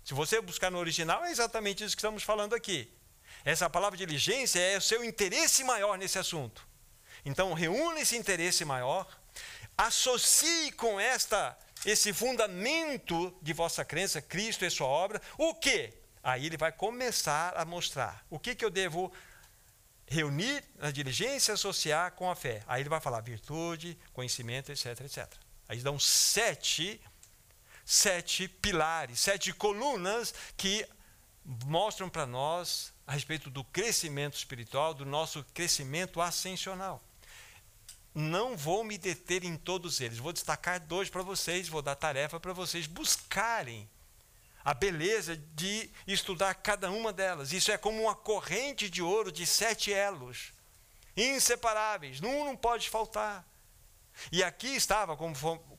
[0.02, 2.90] Se você buscar no original, é exatamente isso que estamos falando aqui.
[3.44, 6.66] Essa palavra diligência é o seu interesse maior nesse assunto.
[7.26, 9.08] Então, reúne esse interesse maior,
[9.76, 15.94] associe com esta esse fundamento de vossa crença, Cristo e sua obra, o que?
[16.24, 19.14] Aí ele vai começar a mostrar o que, que eu devo
[20.08, 22.64] reunir na diligência associar com a fé.
[22.66, 25.32] Aí ele vai falar virtude, conhecimento, etc, etc.
[25.68, 27.00] Aí dão sete,
[27.84, 30.88] sete pilares, sete colunas que
[31.66, 37.05] mostram para nós a respeito do crescimento espiritual, do nosso crescimento ascensional
[38.16, 40.18] não vou me deter em todos eles.
[40.18, 43.90] Vou destacar dois para vocês, vou dar tarefa para vocês buscarem
[44.64, 47.52] a beleza de estudar cada uma delas.
[47.52, 50.54] Isso é como uma corrente de ouro de sete elos,
[51.16, 53.46] inseparáveis, um não pode faltar.
[54.32, 55.16] E aqui estava,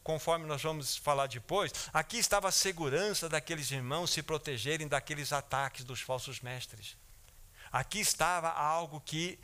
[0.04, 5.84] conforme nós vamos falar depois, aqui estava a segurança daqueles irmãos se protegerem daqueles ataques
[5.84, 6.96] dos falsos mestres.
[7.72, 9.38] Aqui estava algo que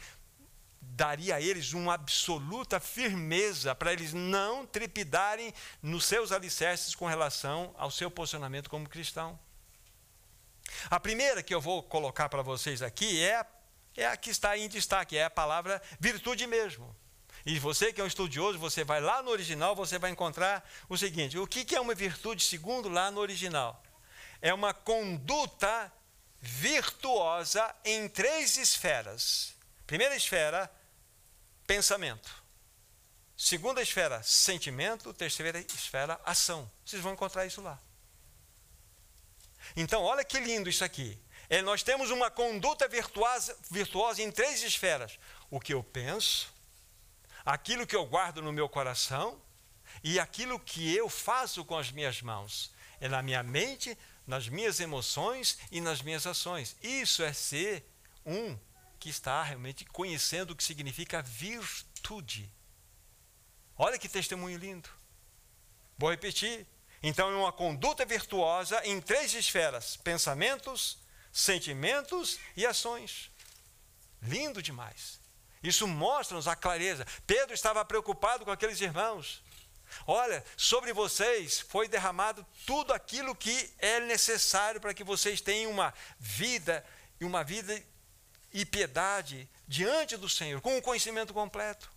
[0.83, 7.73] daria a eles uma absoluta firmeza para eles não trepidarem nos seus alicerces com relação
[7.79, 9.39] ao seu posicionamento como cristão.
[10.91, 13.47] A primeira que eu vou colocar para vocês aqui é,
[13.97, 16.95] é a que está em destaque, é a palavra virtude mesmo.
[17.47, 20.97] E você que é um estudioso, você vai lá no original, você vai encontrar o
[20.97, 23.83] seguinte: o que é uma virtude, segundo lá no original?
[24.41, 25.93] É uma conduta
[26.41, 29.52] virtuosa em três esferas.
[29.93, 30.73] Primeira esfera,
[31.67, 32.35] pensamento.
[33.37, 35.13] Segunda esfera, sentimento.
[35.13, 36.67] Terceira esfera, ação.
[36.83, 37.79] Vocês vão encontrar isso lá.
[39.77, 41.21] Então, olha que lindo isso aqui.
[41.47, 45.19] É, nós temos uma conduta virtuosa, virtuosa em três esferas:
[45.51, 46.51] o que eu penso,
[47.45, 49.39] aquilo que eu guardo no meu coração
[50.03, 52.73] e aquilo que eu faço com as minhas mãos.
[52.99, 56.77] É na minha mente, nas minhas emoções e nas minhas ações.
[56.83, 57.87] Isso é ser
[58.25, 58.57] um
[59.03, 62.49] que está realmente conhecendo o que significa virtude.
[63.77, 64.89] Olha que testemunho lindo.
[65.99, 66.65] Vou repetir.
[67.03, 70.99] Então, é uma conduta virtuosa em três esferas: pensamentos,
[71.33, 73.29] sentimentos e ações.
[74.23, 75.19] Lindo demais.
[75.65, 77.05] Isso mostra-nos a clareza.
[77.27, 79.43] Pedro estava preocupado com aqueles irmãos.
[80.07, 85.93] Olha, sobre vocês foi derramado tudo aquilo que é necessário para que vocês tenham uma
[86.21, 86.87] vida
[87.21, 87.83] e uma vida
[88.53, 91.91] e piedade diante do Senhor, com o conhecimento completo.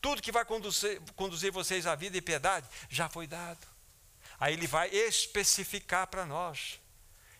[0.00, 3.66] Tudo que vai conduzir, conduzir vocês à vida e piedade já foi dado.
[4.38, 6.80] Aí ele vai especificar para nós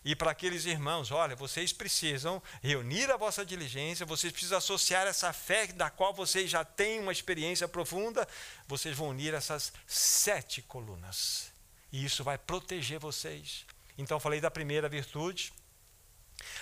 [0.05, 5.31] e para aqueles irmãos: olha, vocês precisam reunir a vossa diligência, vocês precisam associar essa
[5.33, 8.27] fé da qual vocês já têm uma experiência profunda,
[8.67, 11.51] vocês vão unir essas sete colunas.
[11.91, 13.65] E isso vai proteger vocês.
[13.97, 15.53] Então, falei da primeira virtude.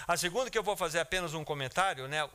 [0.08, 2.28] A segunda, que eu vou fazer apenas um comentário, né?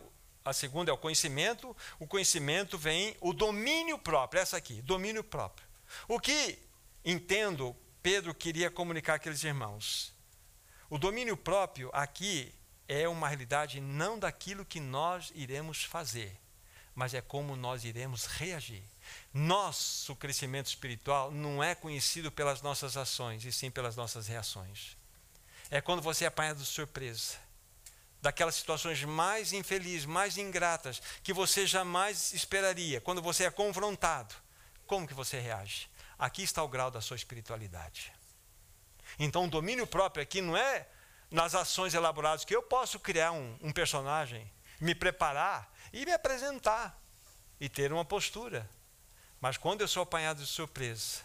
[0.44, 1.76] A segunda é o conhecimento.
[1.98, 5.66] O conhecimento vem o domínio próprio, essa aqui, domínio próprio.
[6.06, 6.58] O que
[7.04, 10.14] entendo Pedro queria comunicar àqueles irmãos?
[10.88, 12.54] O domínio próprio aqui
[12.86, 16.38] é uma realidade não daquilo que nós iremos fazer,
[16.94, 18.84] mas é como nós iremos reagir.
[19.34, 24.96] Nosso crescimento espiritual não é conhecido pelas nossas ações, e sim pelas nossas reações.
[25.70, 27.36] É quando você é apanhado de surpresa,
[28.22, 33.00] daquelas situações mais infelizes, mais ingratas, que você jamais esperaria.
[33.00, 34.34] Quando você é confrontado,
[34.86, 35.88] como que você reage?
[36.18, 38.12] Aqui está o grau da sua espiritualidade.
[39.18, 40.86] Então, o domínio próprio aqui não é
[41.30, 44.50] nas ações elaboradas, que eu posso criar um, um personagem,
[44.80, 47.00] me preparar e me apresentar
[47.60, 48.68] e ter uma postura.
[49.40, 51.20] Mas quando eu sou apanhado de surpresa,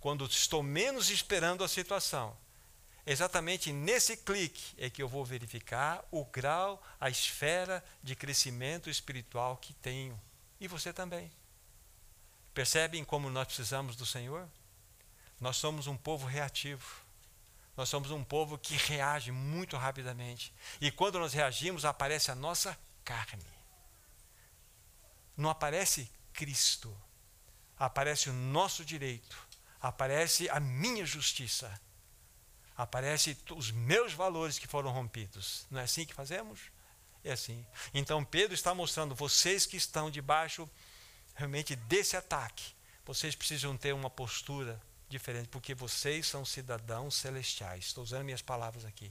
[0.00, 2.36] quando estou menos esperando a situação,
[3.06, 9.56] exatamente nesse clique é que eu vou verificar o grau, a esfera de crescimento espiritual
[9.56, 10.20] que tenho.
[10.60, 11.30] E você também.
[12.54, 14.48] Percebem como nós precisamos do Senhor?
[15.40, 17.04] Nós somos um povo reativo.
[17.76, 20.54] Nós somos um povo que reage muito rapidamente.
[20.80, 23.44] E quando nós reagimos, aparece a nossa carne.
[25.36, 26.96] Não aparece Cristo.
[27.76, 29.36] Aparece o nosso direito.
[29.80, 31.80] Aparece a minha justiça.
[32.76, 35.66] Aparece os meus valores que foram rompidos.
[35.70, 36.60] Não é assim que fazemos?
[37.22, 37.64] É assim.
[37.92, 40.68] Então Pedro está mostrando, vocês que estão debaixo
[41.34, 47.86] realmente desse ataque, vocês precisam ter uma postura diferente, porque vocês são cidadãos celestiais.
[47.86, 49.10] Estou usando minhas palavras aqui.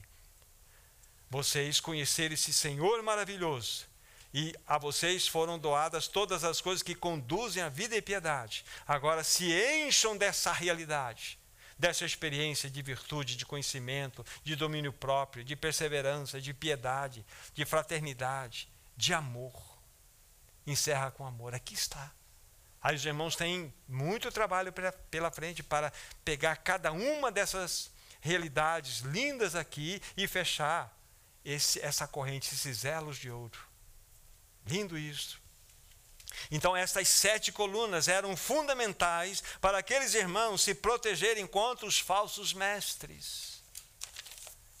[1.30, 3.86] Vocês conheceram esse Senhor maravilhoso,
[4.32, 8.64] e a vocês foram doadas todas as coisas que conduzem à vida e piedade.
[8.86, 11.38] Agora se encham dessa realidade,
[11.78, 18.68] dessa experiência de virtude, de conhecimento, de domínio próprio, de perseverança, de piedade, de fraternidade,
[18.96, 19.52] de amor.
[20.66, 21.54] Encerra com amor.
[21.54, 22.12] Aqui está.
[22.80, 24.72] Aí os irmãos têm muito trabalho
[25.10, 25.92] pela frente para
[26.24, 30.94] pegar cada uma dessas realidades lindas aqui e fechar
[31.44, 33.58] esse, essa corrente, esses elos de ouro.
[34.66, 35.43] Lindo isso.
[36.50, 43.62] Então, essas sete colunas eram fundamentais para aqueles irmãos se protegerem contra os falsos mestres.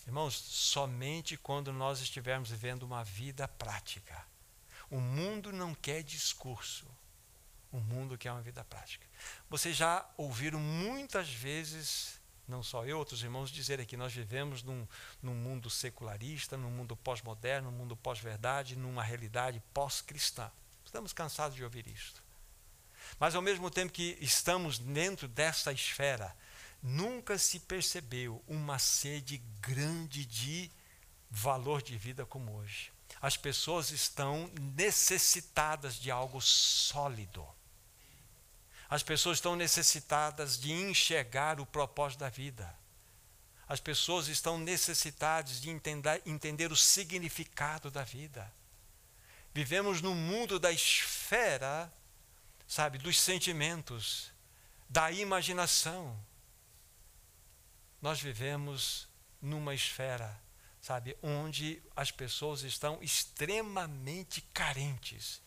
[0.06, 4.24] Irmãos, somente quando nós estivermos vivendo uma vida prática.
[4.90, 6.86] O mundo não quer discurso
[7.74, 9.04] o mundo que é uma vida prática.
[9.50, 14.86] Vocês já ouviram muitas vezes, não só eu, outros irmãos, dizer que nós vivemos num,
[15.20, 20.52] num mundo secularista, num mundo pós-moderno, num mundo pós-verdade, numa realidade pós-cristã.
[20.94, 22.22] Estamos cansados de ouvir isto.
[23.18, 26.32] Mas ao mesmo tempo que estamos dentro dessa esfera,
[26.80, 30.70] nunca se percebeu uma sede grande de
[31.28, 32.92] valor de vida como hoje.
[33.20, 37.44] As pessoas estão necessitadas de algo sólido.
[38.88, 42.72] As pessoas estão necessitadas de enxergar o propósito da vida.
[43.66, 48.48] As pessoas estão necessitadas de entender, entender o significado da vida.
[49.54, 51.92] Vivemos no mundo da esfera,
[52.66, 54.32] sabe, dos sentimentos,
[54.88, 56.18] da imaginação.
[58.02, 59.08] Nós vivemos
[59.40, 60.38] numa esfera,
[60.80, 65.40] sabe, onde as pessoas estão extremamente carentes.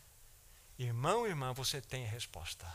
[0.78, 2.66] Irmão, irmã, você tem a resposta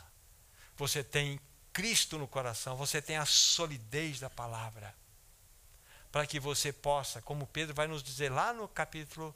[0.76, 1.40] você tem
[1.72, 4.94] Cristo no coração, você tem a solidez da palavra.
[6.10, 9.34] Para que você possa, como Pedro vai nos dizer lá no capítulo,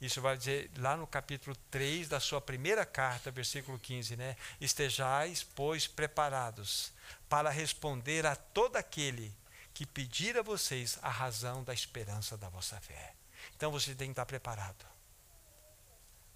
[0.00, 4.36] isso vai dizer lá no capítulo 3 da sua primeira carta, versículo 15, né?
[4.60, 6.92] Estejais, pois, preparados
[7.28, 9.32] para responder a todo aquele
[9.72, 13.14] que pedir a vocês a razão da esperança da vossa fé.
[13.56, 14.84] Então você tem que estar preparado.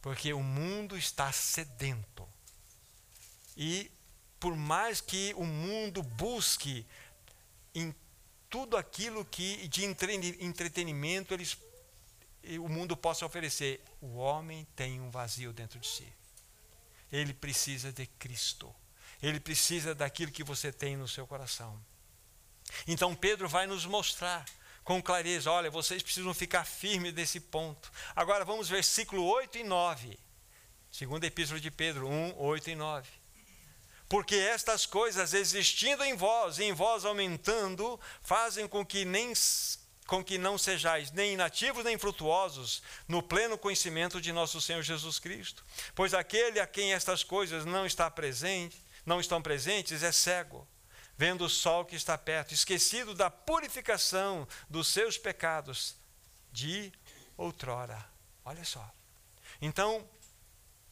[0.00, 2.26] Porque o mundo está sedento.
[3.56, 3.90] E
[4.38, 6.86] por mais que o mundo busque
[7.74, 7.94] em
[8.48, 11.56] tudo aquilo que de entretenimento eles,
[12.58, 16.06] o mundo possa oferecer, o homem tem um vazio dentro de si.
[17.12, 18.74] Ele precisa de Cristo.
[19.22, 21.78] Ele precisa daquilo que você tem no seu coração.
[22.86, 24.44] Então Pedro vai nos mostrar
[24.84, 27.92] com clareza: olha, vocês precisam ficar firmes nesse ponto.
[28.14, 30.18] Agora vamos versículo 8 e 9.
[30.90, 33.08] Segunda Epístola de Pedro 1, 8 e 9.
[34.08, 39.32] Porque estas coisas existindo em vós e em vós aumentando, fazem com que nem
[40.10, 45.20] com que não sejais nem inativos nem frutuosos no pleno conhecimento de nosso Senhor Jesus
[45.20, 45.64] Cristo.
[45.94, 50.66] Pois aquele a quem estas coisas não está presente, não estão presentes é cego,
[51.16, 55.94] vendo o sol que está perto, esquecido da purificação dos seus pecados
[56.50, 56.92] de
[57.36, 58.04] outrora.
[58.44, 58.92] Olha só.
[59.62, 60.04] Então,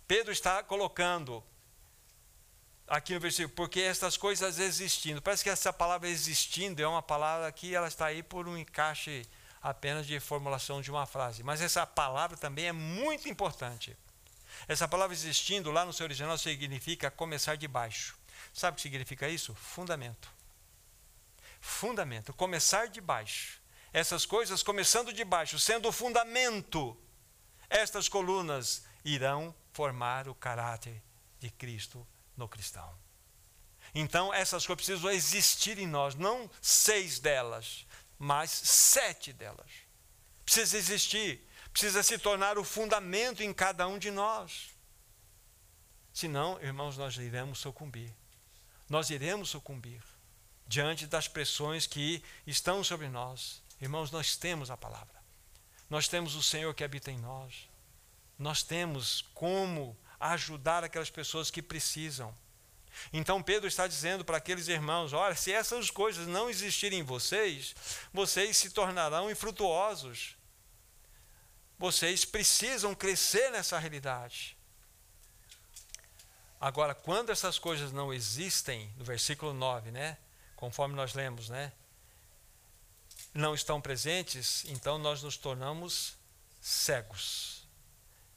[0.07, 1.43] Pedro está colocando
[2.89, 5.21] aqui no versículo, porque estas coisas existindo.
[5.21, 9.27] Parece que essa palavra existindo é uma palavra que ela está aí por um encaixe
[9.61, 11.43] apenas de formulação de uma frase.
[11.43, 13.97] Mas essa palavra também é muito importante.
[14.67, 18.17] Essa palavra existindo, lá no seu original, significa começar de baixo.
[18.53, 19.55] Sabe o que significa isso?
[19.55, 20.31] Fundamento.
[21.61, 22.33] Fundamento.
[22.33, 23.61] Começar de baixo.
[23.93, 26.97] Essas coisas começando de baixo, sendo o fundamento,
[27.69, 31.03] estas colunas irão formar o caráter
[31.39, 32.07] de Cristo
[32.39, 32.97] no cristão.
[33.95, 37.87] Então, essas coisas precisam existir em nós, não seis delas,
[38.19, 39.71] mas sete delas.
[40.45, 44.71] Precisa existir, precisa se tornar o fundamento em cada um de nós.
[46.13, 48.15] Senão, irmãos, nós iremos sucumbir.
[48.89, 50.03] Nós iremos sucumbir
[50.67, 53.63] diante das pressões que estão sobre nós.
[53.81, 55.19] Irmãos, nós temos a palavra.
[55.89, 57.69] Nós temos o Senhor que habita em nós.
[58.39, 62.35] Nós temos como ajudar aquelas pessoas que precisam.
[63.13, 67.75] Então Pedro está dizendo para aqueles irmãos: olha, se essas coisas não existirem em vocês,
[68.13, 70.37] vocês se tornarão infrutuosos.
[71.79, 74.57] Vocês precisam crescer nessa realidade.
[76.61, 80.19] Agora, quando essas coisas não existem, no versículo 9, né?
[80.57, 81.73] Conforme nós lemos, né?
[83.33, 86.17] Não estão presentes, então nós nos tornamos
[86.61, 87.58] cegos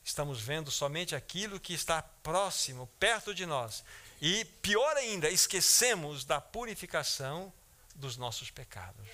[0.03, 3.83] estamos vendo somente aquilo que está próximo, perto de nós.
[4.21, 7.51] E, pior ainda, esquecemos da purificação
[7.95, 9.07] dos nossos pecados.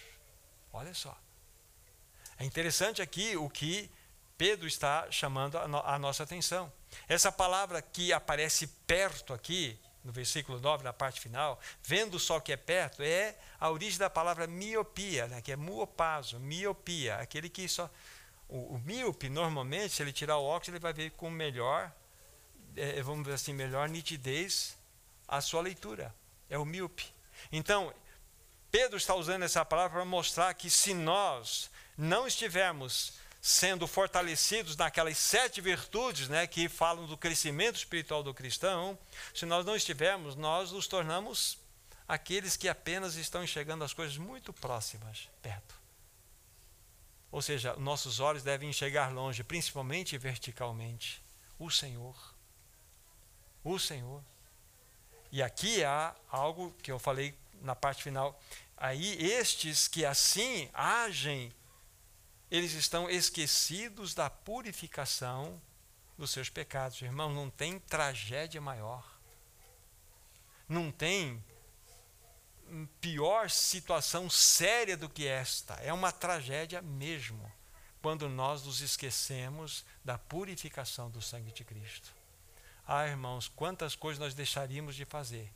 [0.72, 1.18] Olha só.
[2.38, 3.90] É interessante aqui o que
[4.38, 6.72] Pedro está chamando a, no, a nossa atenção.
[7.08, 12.40] Essa palavra que aparece perto aqui, no versículo 9, na parte final, vendo o sol
[12.40, 17.50] que é perto, é a origem da palavra miopia, né, que é muopaso, miopia, aquele
[17.50, 17.90] que só
[18.48, 21.92] o, o míope, normalmente, se ele tirar o óculos, ele vai ver com melhor,
[22.76, 24.78] é, vamos dizer assim, melhor nitidez
[25.28, 26.14] a sua leitura.
[26.50, 27.06] É o míope.
[27.52, 27.94] Então,
[28.72, 35.18] Pedro está usando essa palavra para mostrar que se nós não estivermos sendo fortalecidos naquelas
[35.18, 38.98] sete virtudes né, que falam do crescimento espiritual do cristão,
[39.34, 41.58] se nós não estivermos, nós nos tornamos
[42.08, 45.76] aqueles que apenas estão enxergando as coisas muito próximas, perto.
[47.32, 51.22] Ou seja, nossos olhos devem enxergar longe, principalmente verticalmente,
[51.60, 52.16] o Senhor.
[53.64, 54.24] O Senhor.
[55.32, 58.40] E aqui há algo que eu falei na parte final.
[58.78, 61.52] Aí, estes que assim agem,
[62.50, 65.62] eles estão esquecidos da purificação
[66.18, 67.02] dos seus pecados.
[67.02, 69.06] Irmão, não tem tragédia maior.
[70.68, 71.44] Não tem
[73.00, 75.74] pior situação séria do que esta.
[75.76, 77.52] É uma tragédia mesmo,
[78.02, 82.14] quando nós nos esquecemos da purificação do sangue de Cristo.
[82.86, 85.52] Ah, irmãos, quantas coisas nós deixaríamos de fazer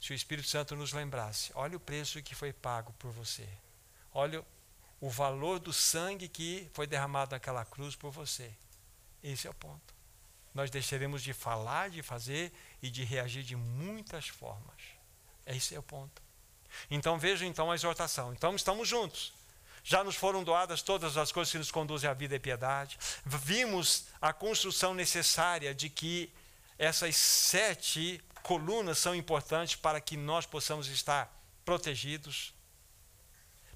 [0.00, 3.48] se o Espírito Santo nos lembrasse: olha o preço que foi pago por você,
[4.12, 4.44] olha
[5.00, 8.52] o valor do sangue que foi derramado naquela cruz por você.
[9.22, 9.94] Esse é o ponto.
[10.54, 14.80] Nós deixaremos de falar, de fazer e de reagir de muitas formas.
[15.44, 16.22] Esse é o ponto.
[16.90, 18.32] Então veja então a exortação.
[18.32, 19.32] Então estamos juntos.
[19.84, 22.98] Já nos foram doadas todas as coisas que nos conduzem à vida e piedade.
[23.24, 26.32] Vimos a construção necessária de que
[26.78, 31.32] essas sete colunas são importantes para que nós possamos estar
[31.64, 32.52] protegidos.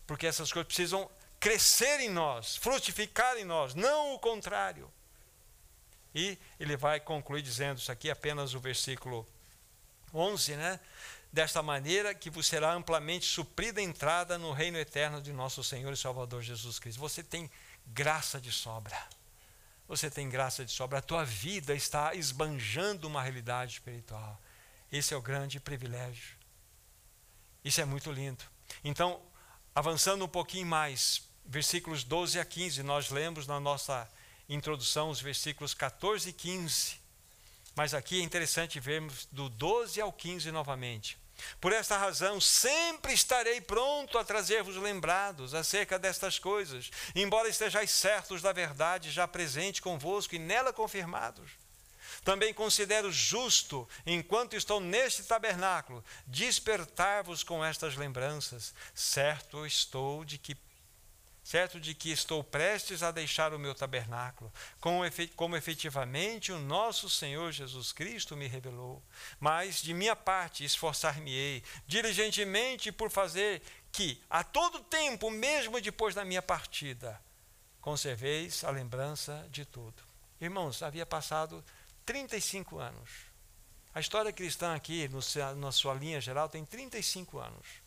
[0.07, 4.93] Porque essas coisas precisam crescer em nós, frutificar em nós, não o contrário.
[6.15, 9.27] E ele vai concluir dizendo isso aqui, apenas o versículo
[10.13, 10.81] 11, né?
[11.33, 15.93] Desta maneira que vos será amplamente suprida a entrada no reino eterno de nosso Senhor
[15.93, 17.01] e Salvador Jesus Cristo.
[17.01, 17.51] Você tem
[17.87, 18.99] graça de sobra.
[19.87, 20.99] Você tem graça de sobra.
[20.99, 24.41] A tua vida está esbanjando uma realidade espiritual.
[24.91, 26.37] Esse é o grande privilégio.
[27.65, 28.45] Isso é muito lindo.
[28.83, 29.21] Então,
[29.75, 34.09] avançando um pouquinho mais, versículos 12 a 15, nós lemos na nossa
[34.49, 36.99] introdução os versículos 14 e 15.
[37.75, 41.20] Mas aqui é interessante vermos do 12 ao 15 novamente.
[41.61, 48.43] Por esta razão, sempre estarei pronto a trazer-vos lembrados acerca destas coisas, embora estejais certos
[48.43, 51.51] da verdade já presente convosco e nela confirmados.
[52.25, 58.75] Também considero justo, enquanto estou neste tabernáculo, despertar-vos com estas lembranças.
[58.95, 60.57] Certo estou de que
[61.51, 64.53] certo de que estou prestes a deixar o meu tabernáculo,
[65.35, 69.03] como efetivamente o nosso Senhor Jesus Cristo me revelou.
[69.41, 76.25] Mas, de minha parte, esforçar-me-ei diligentemente por fazer que, a todo tempo, mesmo depois da
[76.25, 77.21] minha partida,
[77.81, 80.01] conserveis a lembrança de tudo.
[80.41, 81.65] Irmãos, havia passado
[82.07, 83.11] 35 anos.
[83.93, 85.19] A história cristã aqui, no,
[85.57, 87.80] na sua linha geral, tem 35 anos.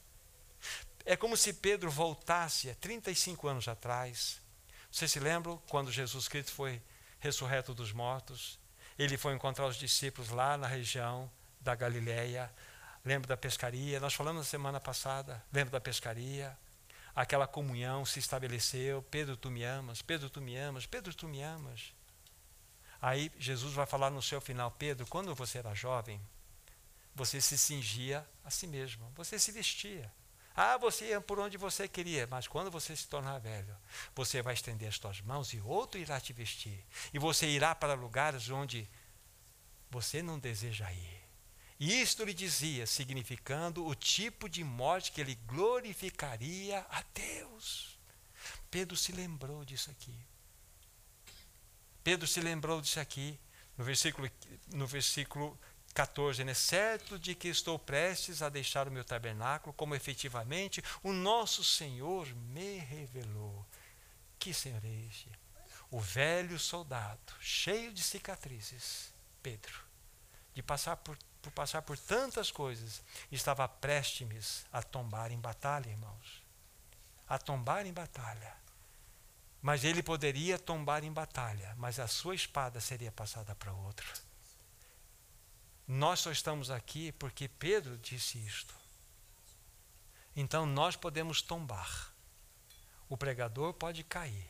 [1.05, 4.41] É como se Pedro voltasse a 35 anos atrás.
[4.89, 6.81] Vocês se lembram quando Jesus Cristo foi
[7.19, 8.57] ressurreto dos mortos?
[8.97, 11.29] Ele foi encontrar os discípulos lá na região
[11.59, 12.51] da Galileia.
[13.03, 13.99] Lembra da pescaria?
[13.99, 15.43] Nós falamos na semana passada.
[15.51, 16.57] Lembra da pescaria?
[17.13, 19.01] Aquela comunhão se estabeleceu.
[19.03, 20.01] Pedro, tu me amas.
[20.01, 20.85] Pedro, tu me amas.
[20.85, 21.93] Pedro, tu me amas.
[23.01, 26.21] Aí Jesus vai falar no seu final: Pedro, quando você era jovem,
[27.13, 29.11] você se cingia a si mesmo.
[29.15, 30.09] Você se vestia.
[30.55, 33.75] Ah, você ia por onde você queria, mas quando você se tornar velho,
[34.15, 36.85] você vai estender as suas mãos e outro irá te vestir.
[37.13, 38.87] E você irá para lugares onde
[39.89, 41.23] você não deseja ir.
[41.79, 47.97] E isto lhe dizia, significando o tipo de morte que ele glorificaria a Deus.
[48.69, 50.15] Pedro se lembrou disso aqui.
[52.03, 53.39] Pedro se lembrou disso aqui,
[53.77, 54.29] no versículo,
[54.67, 55.59] no versículo
[55.93, 56.53] 14, né?
[56.53, 62.27] Certo de que estou prestes a deixar o meu tabernáculo, como efetivamente o nosso Senhor
[62.35, 63.65] me revelou.
[64.39, 65.29] Que Senhor é este?
[65.91, 69.13] O velho soldado, cheio de cicatrizes,
[69.43, 69.79] Pedro,
[70.55, 76.41] de passar por, por passar por tantas coisas, estava prestes a tombar em batalha, irmãos.
[77.27, 78.53] A tombar em batalha.
[79.61, 84.11] Mas ele poderia tombar em batalha, mas a sua espada seria passada para outro.
[85.87, 88.73] Nós só estamos aqui porque Pedro disse isto.
[90.35, 92.13] Então nós podemos tombar.
[93.09, 94.49] O pregador pode cair.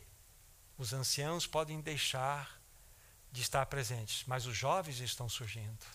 [0.78, 2.62] Os anciãos podem deixar
[3.32, 5.86] de estar presentes, mas os jovens estão surgindo.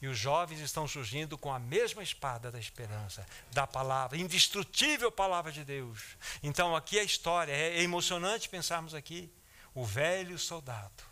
[0.00, 5.50] E os jovens estão surgindo com a mesma espada da esperança, da palavra, indestrutível palavra
[5.50, 6.18] de Deus.
[6.42, 9.32] Então aqui a história, é emocionante pensarmos aqui.
[9.74, 11.02] O velho soldado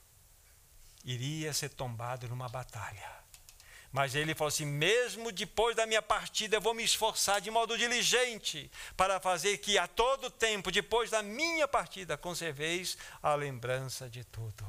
[1.02, 3.23] iria ser tombado numa batalha
[3.94, 7.78] mas ele falou assim: mesmo depois da minha partida, eu vou me esforçar de modo
[7.78, 14.24] diligente para fazer que a todo tempo, depois da minha partida, conserveis a lembrança de
[14.24, 14.66] tudo.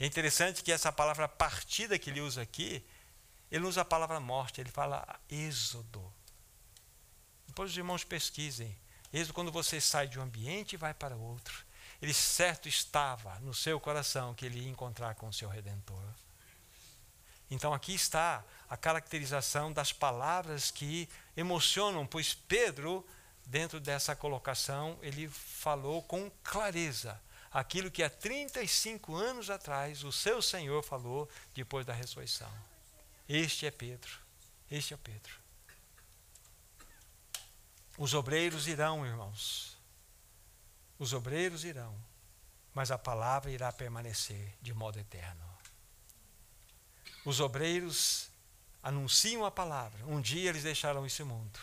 [0.00, 2.82] É interessante que essa palavra partida que ele usa aqui,
[3.50, 6.02] ele usa a palavra morte, ele fala êxodo.
[7.46, 8.74] Depois os irmãos pesquisem.
[9.12, 11.66] Êxodo quando você sai de um ambiente e vai para outro.
[12.00, 16.02] Ele certo estava no seu coração que ele ia encontrar com o seu redentor.
[17.52, 23.06] Então aqui está a caracterização das palavras que emocionam, pois Pedro,
[23.44, 30.40] dentro dessa colocação, ele falou com clareza aquilo que há 35 anos atrás o seu
[30.40, 32.50] Senhor falou depois da ressurreição.
[33.28, 34.18] Este é Pedro.
[34.70, 35.34] Este é Pedro.
[37.98, 39.76] Os obreiros irão, irmãos.
[40.98, 41.94] Os obreiros irão,
[42.72, 45.51] mas a palavra irá permanecer de modo eterno.
[47.24, 48.28] Os obreiros
[48.82, 50.04] anunciam a palavra.
[50.06, 51.58] Um dia eles deixarão esse mundo,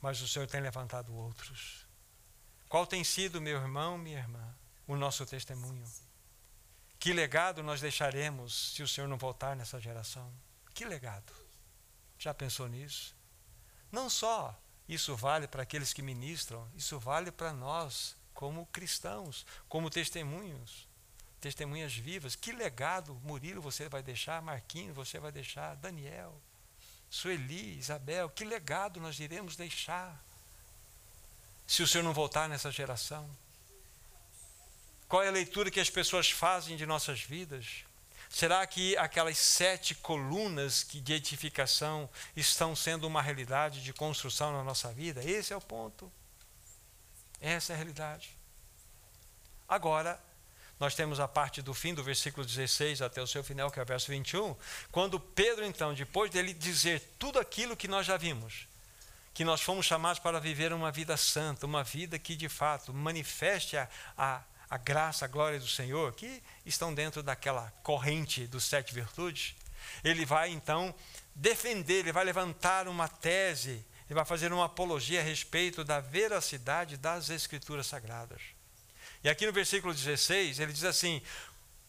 [0.00, 1.86] mas o Senhor tem levantado outros.
[2.68, 4.54] Qual tem sido, meu irmão, minha irmã,
[4.86, 5.84] o nosso testemunho?
[6.98, 10.32] Que legado nós deixaremos se o Senhor não voltar nessa geração?
[10.74, 11.32] Que legado?
[12.18, 13.14] Já pensou nisso?
[13.90, 19.90] Não só isso vale para aqueles que ministram, isso vale para nós, como cristãos, como
[19.90, 20.86] testemunhos
[21.42, 22.36] testemunhas vivas.
[22.36, 26.40] Que legado, Murilo, você vai deixar, Marquinhos, você vai deixar, Daniel,
[27.10, 30.18] Sueli, Isabel, que legado nós iremos deixar
[31.66, 33.28] se o Senhor não voltar nessa geração?
[35.08, 37.84] Qual é a leitura que as pessoas fazem de nossas vidas?
[38.30, 44.90] Será que aquelas sete colunas de edificação estão sendo uma realidade de construção na nossa
[44.92, 45.22] vida?
[45.22, 46.10] Esse é o ponto.
[47.40, 48.30] Essa é a realidade.
[49.68, 50.18] Agora,
[50.82, 53.82] nós temos a parte do fim do versículo 16 até o seu final, que é
[53.84, 54.56] o verso 21,
[54.90, 58.66] quando Pedro, então, depois dele dizer tudo aquilo que nós já vimos,
[59.32, 63.76] que nós fomos chamados para viver uma vida santa, uma vida que de fato manifeste
[63.76, 68.92] a, a, a graça, a glória do Senhor, que estão dentro daquela corrente dos sete
[68.92, 69.54] virtudes,
[70.02, 70.92] ele vai então
[71.32, 76.96] defender, ele vai levantar uma tese, ele vai fazer uma apologia a respeito da veracidade
[76.96, 78.42] das Escrituras Sagradas.
[79.24, 81.22] E aqui no versículo 16, ele diz assim: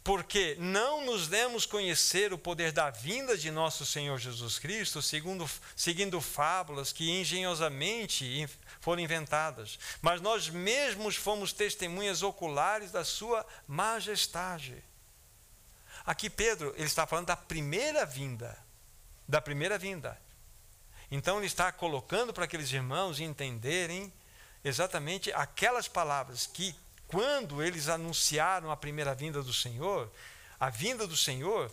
[0.04, 5.50] Porque não nos demos conhecer o poder da vinda de nosso Senhor Jesus Cristo, segundo,
[5.76, 8.48] seguindo fábulas que engenhosamente
[8.80, 14.84] foram inventadas, mas nós mesmos fomos testemunhas oculares da Sua majestade.
[16.06, 18.58] Aqui Pedro, ele está falando da primeira vinda,
[19.28, 20.22] da primeira vinda.
[21.10, 24.12] Então ele está colocando para aqueles irmãos entenderem
[24.64, 26.76] exatamente aquelas palavras que
[27.14, 30.12] quando eles anunciaram a primeira vinda do Senhor,
[30.60, 31.72] a vinda do Senhor,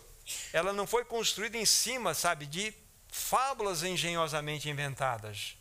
[0.53, 2.71] ela não foi construída em cima, sabe, de
[3.07, 5.57] fábulas engenhosamente inventadas.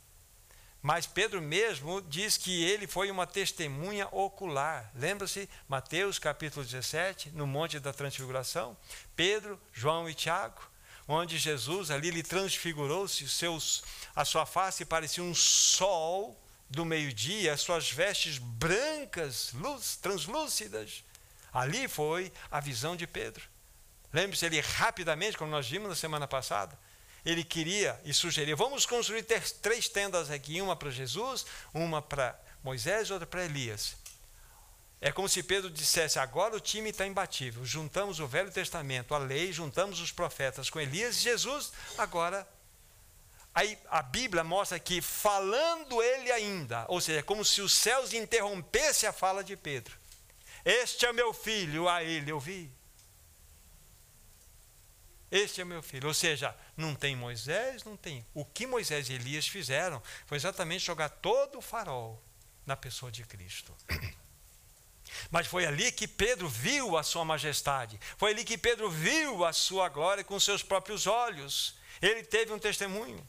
[0.82, 4.90] Mas Pedro mesmo diz que ele foi uma testemunha ocular.
[4.94, 8.76] Lembra-se, Mateus capítulo 17, no Monte da Transfiguração?
[9.16, 10.60] Pedro, João e Tiago,
[11.08, 13.24] onde Jesus ali lhe transfigurou-se,
[14.14, 16.38] a sua face parecia um sol
[16.70, 21.04] do meio-dia, as suas vestes brancas, luz, translúcidas.
[21.52, 23.42] Ali foi a visão de Pedro.
[24.12, 26.78] Lembre-se, ele rapidamente, como nós vimos na semana passada,
[27.26, 29.24] ele queria e sugeria: vamos construir
[29.60, 31.44] três tendas aqui, uma para Jesus,
[31.74, 33.96] uma para Moisés e outra para Elias.
[35.00, 37.64] É como se Pedro dissesse: agora o time está imbatível.
[37.64, 42.46] Juntamos o Velho Testamento, a lei, juntamos os profetas com Elias e Jesus, agora.
[43.54, 49.08] Aí a Bíblia mostra que falando ele ainda, ou seja, como se os céus interrompessem
[49.08, 49.98] a fala de Pedro.
[50.64, 52.70] Este é meu filho, a ele eu vi.
[55.30, 56.08] Este é meu filho.
[56.08, 58.26] Ou seja, não tem Moisés, não tem.
[58.34, 62.22] O que Moisés e Elias fizeram foi exatamente jogar todo o farol
[62.66, 63.74] na pessoa de Cristo.
[65.30, 67.98] Mas foi ali que Pedro viu a sua majestade.
[68.16, 71.76] Foi ali que Pedro viu a sua glória com seus próprios olhos.
[72.00, 73.26] Ele teve um testemunho.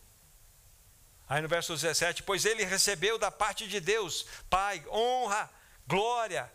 [1.31, 5.49] Aí no verso 17: Pois ele recebeu da parte de Deus, Pai, honra,
[5.87, 6.51] glória,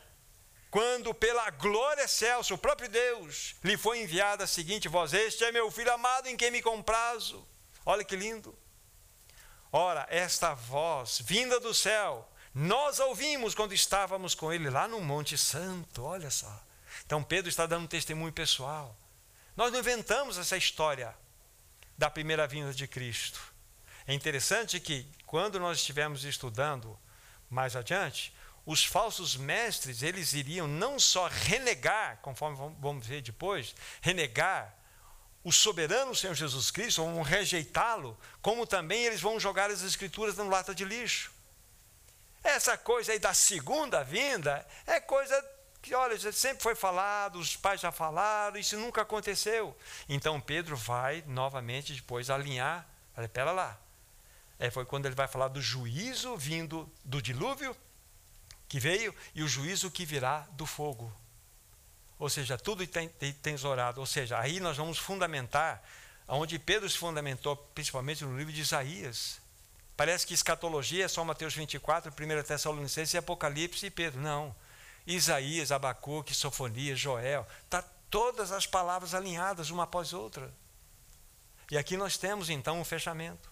[0.70, 5.50] quando pela glória excelsa, o próprio Deus, lhe foi enviada a seguinte voz: Este é
[5.50, 7.48] meu filho amado em quem me comprazo.
[7.86, 8.54] Olha que lindo.
[9.72, 15.00] Ora, esta voz vinda do céu, nós a ouvimos quando estávamos com ele lá no
[15.00, 16.04] Monte Santo.
[16.04, 16.54] Olha só.
[17.06, 18.94] Então Pedro está dando um testemunho pessoal.
[19.56, 21.16] Nós não inventamos essa história
[21.96, 23.55] da primeira vinda de Cristo.
[24.06, 26.98] É interessante que quando nós estivermos estudando
[27.50, 28.34] mais adiante,
[28.64, 34.74] os falsos mestres, eles iriam não só renegar, conforme vamos ver depois, renegar
[35.44, 40.48] o soberano Senhor Jesus Cristo, vão rejeitá-lo, como também eles vão jogar as escrituras no
[40.48, 41.32] lata de lixo.
[42.42, 45.40] Essa coisa aí da segunda vinda é coisa
[45.80, 49.76] que, olha, sempre foi falado, os pais já falaram, isso nunca aconteceu.
[50.08, 52.84] Então Pedro vai novamente depois alinhar,
[53.16, 53.85] espera lá.
[54.58, 57.76] É, foi quando ele vai falar do juízo vindo do dilúvio
[58.68, 61.12] que veio e o juízo que virá do fogo.
[62.18, 64.00] Ou seja, tudo tem, tem, tesourado.
[64.00, 65.82] Ou seja, aí nós vamos fundamentar,
[66.26, 69.40] onde Pedro se fundamentou, principalmente no livro de Isaías.
[69.96, 74.20] Parece que escatologia é só Mateus 24, 1 Tessalonicenses e Apocalipse e Pedro.
[74.20, 74.54] Não.
[75.06, 77.46] Isaías, Abacuque, Sofonias, Joel.
[77.64, 80.52] Está todas as palavras alinhadas uma após outra.
[81.70, 83.50] E aqui nós temos então um fechamento.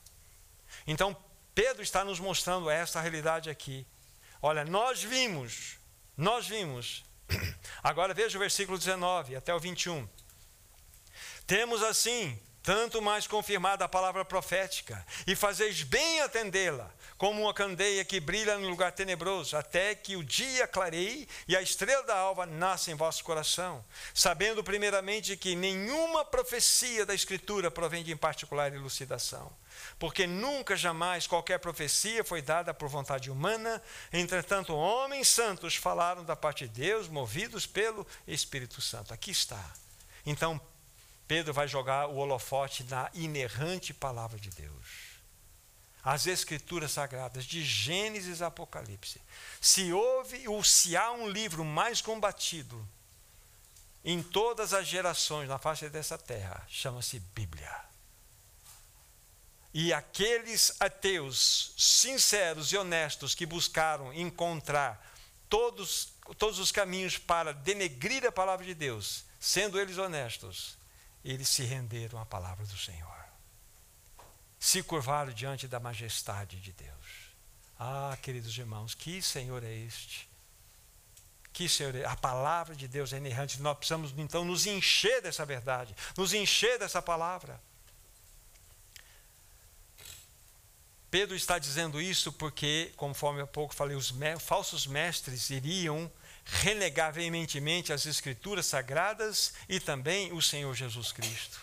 [0.87, 1.17] Então,
[1.55, 3.87] Pedro está nos mostrando essa realidade aqui.
[4.43, 5.79] Olha, nós vimos,
[6.17, 7.05] nós vimos.
[7.83, 10.09] Agora veja o versículo 19 até o 21.
[11.47, 18.03] Temos assim tanto mais confirmada a palavra profética, e fazeis bem atendê-la, como uma candeia
[18.07, 22.47] que brilha no lugar tenebroso, até que o dia clareie e a estrela da alva
[22.47, 23.85] nasça em vosso coração,
[24.15, 29.53] sabendo primeiramente que nenhuma profecia da Escritura provém de em particular elucidação
[29.99, 36.37] porque nunca jamais qualquer profecia foi dada por vontade humana, entretanto, homens santos falaram da
[36.37, 39.13] parte de Deus, movidos pelo Espírito Santo.
[39.13, 39.63] Aqui está.
[40.25, 40.61] Então,
[41.27, 45.15] Pedro vai jogar o holofote na inerrante palavra de Deus.
[46.03, 49.23] As escrituras sagradas, de Gênesis a Apocalipse.
[49.59, 52.87] Se houve ou se há um livro mais combatido
[54.05, 57.75] em todas as gerações na face dessa terra, chama-se Bíblia.
[59.73, 65.11] E aqueles ateus sinceros e honestos que buscaram encontrar
[65.49, 70.77] todos, todos os caminhos para denegrir a palavra de Deus, sendo eles honestos,
[71.25, 73.25] eles se renderam à palavra do Senhor.
[74.59, 77.35] Se curvaram diante da majestade de Deus.
[77.79, 80.29] Ah, queridos irmãos, que Senhor é este?
[81.53, 82.05] Que Senhor, é?
[82.05, 83.61] a palavra de Deus é inerrante.
[83.61, 87.61] Nós precisamos então nos encher dessa verdade, nos encher dessa palavra.
[91.11, 96.11] Pedro está dizendo isso porque, conforme há pouco falei, os me falsos mestres iriam
[96.45, 101.61] renegar veementemente as Escrituras sagradas e também o Senhor Jesus Cristo.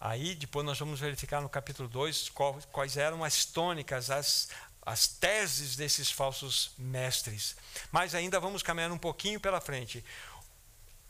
[0.00, 2.30] Aí, depois, nós vamos verificar no capítulo 2
[2.70, 4.48] quais eram as tônicas, as,
[4.82, 7.56] as teses desses falsos mestres.
[7.90, 10.04] Mas ainda vamos caminhar um pouquinho pela frente.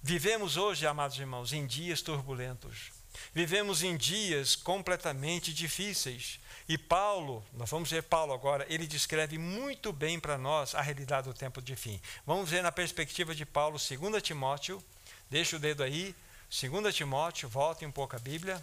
[0.03, 2.93] Vivemos hoje, amados irmãos, em dias turbulentos.
[3.34, 6.41] Vivemos em dias completamente difíceis.
[6.69, 11.27] E Paulo, nós vamos ver Paulo agora, ele descreve muito bem para nós a realidade
[11.27, 11.99] do tempo de fim.
[12.27, 14.85] Vamos ver na perspectiva de Paulo, 2 Timóteo,
[15.31, 16.14] deixa o dedo aí,
[16.51, 18.62] 2 Timóteo, volte um pouco a Bíblia.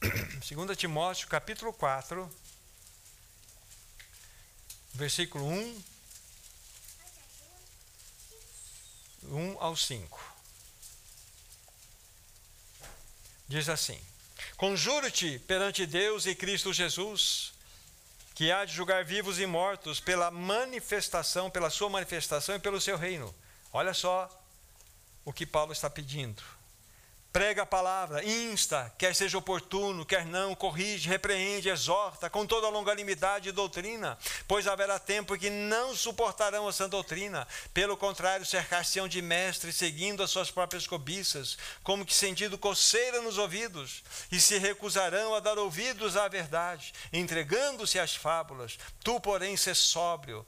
[0.46, 2.30] 2 Timóteo, capítulo 4,
[4.92, 5.82] versículo 1,
[9.22, 10.34] 1 ao 5.
[13.48, 13.98] Diz assim:
[14.64, 17.52] Conjuro-te perante Deus e Cristo Jesus,
[18.34, 22.96] que há de julgar vivos e mortos pela manifestação, pela sua manifestação e pelo seu
[22.96, 23.34] reino.
[23.74, 24.26] Olha só
[25.22, 26.42] o que Paulo está pedindo
[27.34, 32.70] prega a palavra, insta, quer seja oportuno, quer não, corrige, repreende, exorta, com toda a
[32.70, 34.16] longanimidade e doutrina,
[34.46, 40.30] pois haverá tempo que não suportarão essa doutrina, pelo contrário, cercar-se-ão de mestres, seguindo as
[40.30, 46.16] suas próprias cobiças, como que sentindo coceira nos ouvidos, e se recusarão a dar ouvidos
[46.16, 48.78] à verdade, entregando-se às fábulas.
[49.02, 50.46] Tu, porém, se sóbrio,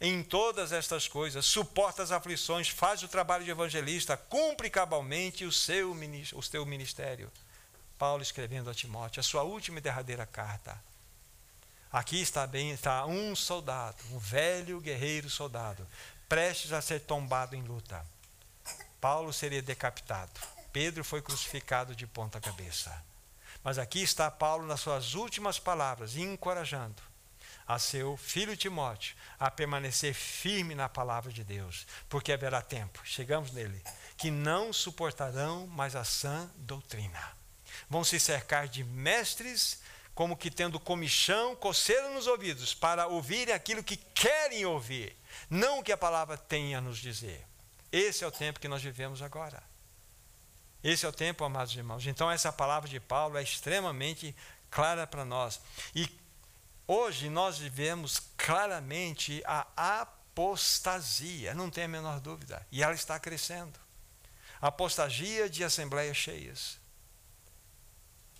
[0.00, 5.50] em todas estas coisas, suporta as aflições, faz o trabalho de evangelista, cumpre cabalmente o
[5.50, 5.92] seu
[6.34, 7.30] o seu ministério.
[7.98, 10.80] Paulo escrevendo a Timóteo, a sua última e derradeira carta.
[11.90, 15.84] Aqui está bem, está um soldado, um velho guerreiro soldado,
[16.28, 18.06] prestes a ser tombado em luta.
[19.00, 20.40] Paulo seria decapitado.
[20.72, 23.04] Pedro foi crucificado de ponta cabeça.
[23.64, 27.07] Mas aqui está Paulo nas suas últimas palavras, encorajando
[27.68, 33.52] a seu filho Timóteo a permanecer firme na palavra de Deus, porque haverá tempo, chegamos
[33.52, 33.82] nele,
[34.16, 37.36] que não suportarão mais a sã doutrina.
[37.90, 39.82] Vão se cercar de mestres,
[40.14, 45.14] como que tendo comichão, coceira nos ouvidos, para ouvirem aquilo que querem ouvir,
[45.50, 47.46] não o que a palavra tem a nos dizer.
[47.92, 49.62] Esse é o tempo que nós vivemos agora.
[50.82, 52.06] Esse é o tempo, amados irmãos.
[52.06, 54.34] Então, essa palavra de Paulo é extremamente
[54.70, 55.60] clara para nós.
[55.94, 56.08] E
[56.90, 59.66] Hoje nós vivemos claramente a
[60.00, 63.78] apostasia, não tem a menor dúvida, e ela está crescendo.
[64.58, 66.78] Apostasia de assembleias cheias.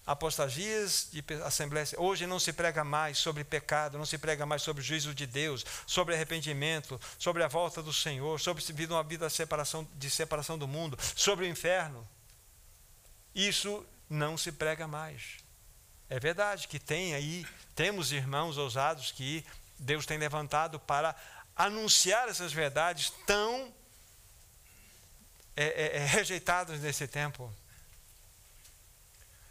[0.06, 1.94] Apostasias de assembleias.
[1.98, 5.26] Hoje não se prega mais sobre pecado, não se prega mais sobre o juízo de
[5.26, 10.56] Deus, sobre arrependimento, sobre a volta do Senhor, sobre uma vida de separação, de separação
[10.56, 12.08] do mundo, sobre o inferno.
[13.34, 15.46] Isso não se prega mais.
[16.10, 19.44] É verdade que tem aí temos irmãos ousados que
[19.78, 21.14] Deus tem levantado para
[21.54, 23.72] anunciar essas verdades tão
[25.54, 27.52] é, é, é, rejeitadas nesse tempo.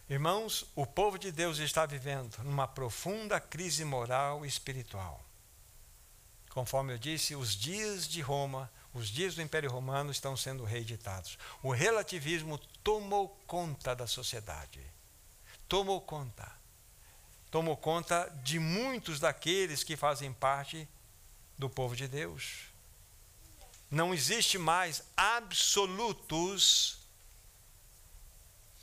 [0.10, 5.24] Irmãos, o povo de Deus está vivendo numa profunda crise moral e espiritual.
[6.49, 11.38] Conforme eu disse, os dias de Roma, os dias do Império Romano estão sendo reeditados.
[11.62, 14.82] O relativismo tomou conta da sociedade.
[15.68, 16.57] Tomou conta
[17.49, 20.88] tomou conta de muitos daqueles que fazem parte
[21.57, 22.65] do povo de Deus.
[23.89, 26.99] Não existe mais absolutos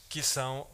[0.08, 0.66] que são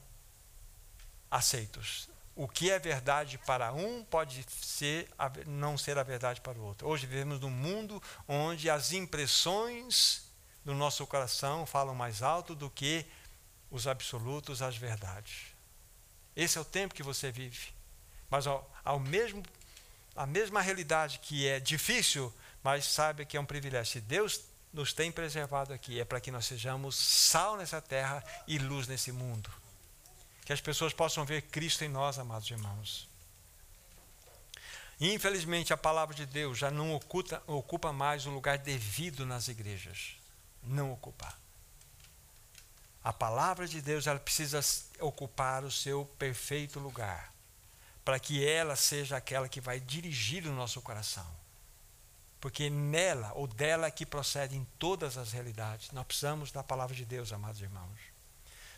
[1.31, 2.09] aceitos.
[2.37, 5.11] O que é verdade para um pode ser
[5.47, 6.89] não ser a verdade para o outro.
[6.89, 10.25] Hoje vivemos num mundo onde as impressões
[10.65, 13.05] do nosso coração falam mais alto do que
[13.71, 15.50] os absolutos, as verdades.
[16.37, 17.69] Esse é o tempo que você vive.
[18.31, 19.43] Mas ao, ao mesmo,
[20.15, 23.93] a mesma realidade que é difícil, mas sabe que é um privilégio.
[23.93, 28.59] Se Deus nos tem preservado aqui, é para que nós sejamos sal nessa terra e
[28.59, 29.51] luz nesse mundo.
[30.45, 33.09] Que as pessoas possam ver Cristo em nós, amados irmãos.
[35.01, 40.17] Infelizmente, a palavra de Deus já não oculta, ocupa mais o lugar devido nas igrejas.
[40.63, 41.35] Não ocupa.
[43.03, 44.61] A palavra de Deus ela precisa
[45.01, 47.33] ocupar o seu perfeito lugar
[48.05, 51.27] para que ela seja aquela que vai dirigir o nosso coração.
[52.41, 55.91] Porque nela ou dela é que procedem todas as realidades.
[55.93, 58.01] Nós precisamos da palavra de Deus, amados irmãos.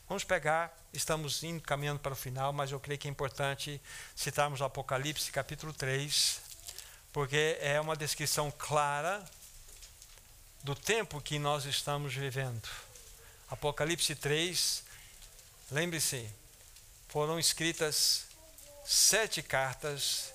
[0.09, 3.81] Vamos pegar, estamos indo caminhando para o final, mas eu creio que é importante
[4.15, 6.41] citarmos Apocalipse capítulo 3,
[7.13, 9.25] porque é uma descrição clara
[10.63, 12.69] do tempo que nós estamos vivendo.
[13.53, 14.83] Apocalipse 3,
[15.71, 16.27] lembre-se,
[17.07, 18.25] foram escritas
[18.83, 20.33] sete cartas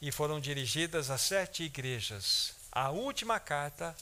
[0.00, 2.54] e foram dirigidas a sete igrejas.
[2.70, 3.96] A última carta,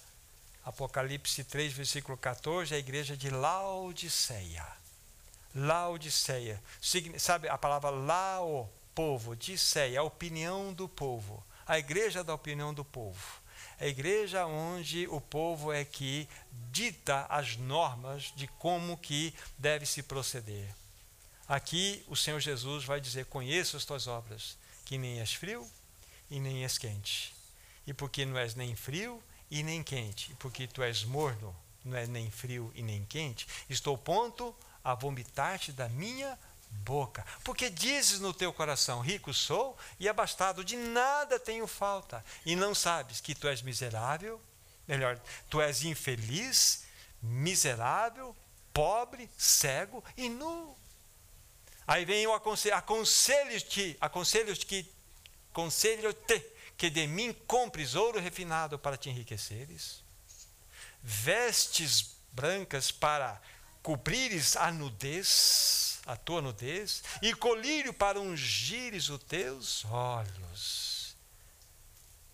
[0.63, 4.67] Apocalipse 3, versículo 14, é a igreja de Laodiceia.
[5.55, 6.63] Laodiceia.
[7.17, 11.43] Sabe a palavra lao, povo, Diceia, a opinião do povo.
[11.67, 13.40] A igreja da opinião do povo.
[13.81, 16.29] A igreja onde o povo é que
[16.71, 20.69] dita as normas de como que deve se proceder.
[21.49, 25.67] Aqui o Senhor Jesus vai dizer: Conheço as tuas obras, que nem és frio
[26.31, 27.35] e nem és quente.
[27.87, 32.07] E porque não és nem frio e nem quente, porque tu és morno, não é
[32.07, 34.55] nem frio e nem quente, estou ponto
[34.85, 36.39] a vomitar-te da minha.
[37.45, 42.25] Porque dizes no teu coração: Rico sou e abastado, de nada tenho falta.
[42.45, 44.41] E não sabes que tu és miserável,
[44.89, 46.85] melhor, tu és infeliz,
[47.23, 48.35] miserável,
[48.73, 50.77] pobre, cego e nu.
[51.87, 54.89] Aí vem o aconselho, aconselho-te, aconselho-te
[55.51, 56.43] aconselho-te
[56.77, 60.03] que de mim compres ouro refinado para te enriqueceres,
[61.03, 63.41] vestes brancas para
[63.83, 71.17] cobrires a nudez, a tua nudez, e colírio para ungires os teus olhos.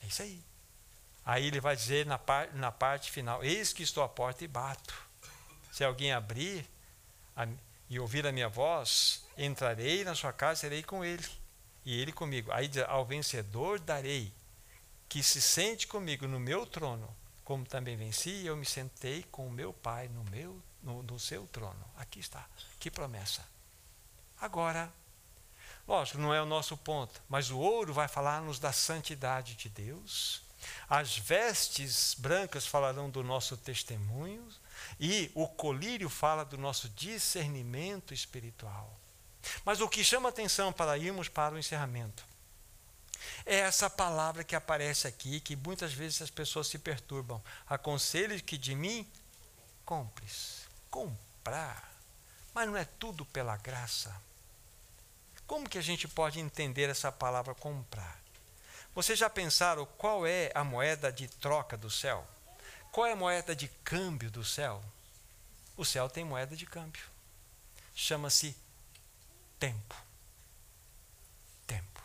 [0.02, 0.42] É isso aí.
[1.24, 4.48] Aí ele vai dizer na, par, na parte final: Eis que estou à porta e
[4.48, 4.94] bato.
[5.72, 6.66] Se alguém abrir
[7.36, 7.46] a,
[7.90, 11.28] e ouvir a minha voz, entrarei na sua casa, serei com ele,
[11.84, 12.50] e ele comigo.
[12.52, 14.32] Aí diz, ao vencedor darei,
[15.06, 17.14] que se sente comigo no meu trono,
[17.44, 21.46] como também venci, eu me sentei com o meu Pai no meu no, no seu
[21.48, 21.84] trono.
[21.96, 22.48] Aqui está.
[22.80, 23.55] Que promessa.
[24.40, 24.92] Agora,
[25.86, 30.42] lógico, não é o nosso ponto, mas o ouro vai falar-nos da santidade de Deus.
[30.88, 34.46] As vestes brancas falarão do nosso testemunho
[34.98, 38.98] e o colírio fala do nosso discernimento espiritual.
[39.64, 42.24] Mas o que chama atenção para irmos para o encerramento
[43.44, 47.42] é essa palavra que aparece aqui, que muitas vezes as pessoas se perturbam.
[47.68, 49.06] Aconselho que de mim
[49.84, 50.66] compres.
[50.90, 51.95] Comprar.
[52.56, 54.18] Mas não é tudo pela graça.
[55.46, 58.18] Como que a gente pode entender essa palavra comprar?
[58.94, 62.26] Vocês já pensaram qual é a moeda de troca do céu?
[62.90, 64.82] Qual é a moeda de câmbio do céu?
[65.76, 67.04] O céu tem moeda de câmbio.
[67.94, 68.56] Chama-se
[69.58, 69.94] tempo.
[71.66, 72.00] Tempo.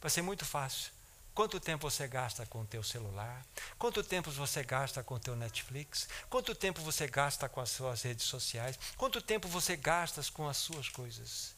[0.00, 0.92] Vai ser muito fácil.
[1.36, 3.44] Quanto tempo você gasta com o teu celular?
[3.78, 6.08] Quanto tempo você gasta com o teu Netflix?
[6.30, 8.78] Quanto tempo você gasta com as suas redes sociais?
[8.96, 11.54] Quanto tempo você gasta com as suas coisas?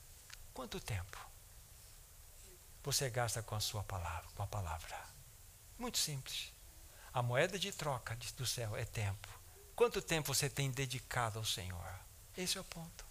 [0.53, 1.17] Quanto tempo
[2.83, 5.01] você gasta com a sua palavra, com a palavra?
[5.79, 6.53] Muito simples.
[7.15, 9.29] A moeda de troca do céu é tempo.
[9.77, 12.01] Quanto tempo você tem dedicado ao Senhor?
[12.37, 13.07] Esse é o ponto.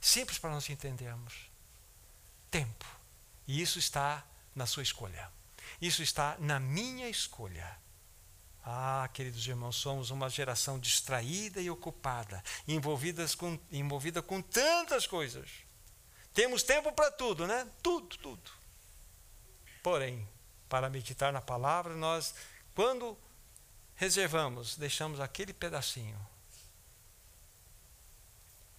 [0.00, 1.50] Simples para nós entendermos.
[2.50, 2.86] Tempo.
[3.46, 4.24] E isso está
[4.54, 5.30] na sua escolha.
[5.80, 7.78] Isso está na minha escolha.
[8.64, 15.50] Ah, queridos irmãos, somos uma geração distraída e ocupada, envolvidas com, envolvida com tantas coisas.
[16.32, 17.68] Temos tempo para tudo, né?
[17.82, 18.50] Tudo, tudo.
[19.82, 20.26] Porém,
[20.68, 22.34] para meditar na palavra, nós,
[22.74, 23.18] quando
[23.96, 26.18] reservamos, deixamos aquele pedacinho.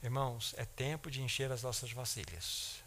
[0.01, 2.81] Irmãos, é tempo de encher as nossas vasilhas.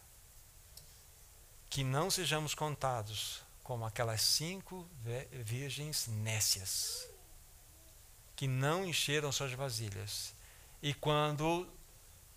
[1.68, 4.88] Que não sejamos contados como aquelas cinco
[5.32, 7.08] virgens nécias,
[8.36, 10.32] que não encheram suas vasilhas.
[10.80, 11.68] E quando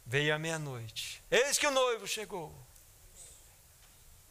[0.04, 2.52] veio a meia-noite, eis que o noivo chegou.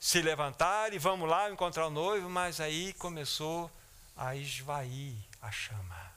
[0.01, 3.71] Se levantaram e vamos lá encontrar o noivo, mas aí começou
[4.17, 6.13] a esvair a chama.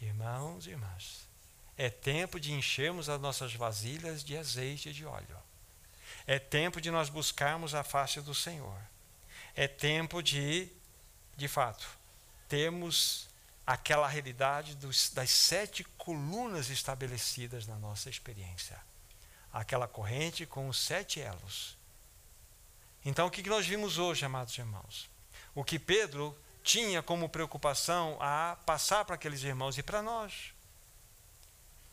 [0.00, 1.28] Irmãos e irmãs,
[1.76, 5.45] é tempo de enchermos as nossas vasilhas de azeite e de óleo.
[6.26, 8.80] É tempo de nós buscarmos a face do Senhor.
[9.54, 10.68] É tempo de,
[11.36, 11.86] de fato,
[12.48, 13.28] termos
[13.66, 18.80] aquela realidade dos, das sete colunas estabelecidas na nossa experiência.
[19.52, 21.76] Aquela corrente com os sete elos.
[23.04, 25.08] Então, o que nós vimos hoje, amados irmãos?
[25.54, 30.52] O que Pedro tinha como preocupação a passar para aqueles irmãos e para nós.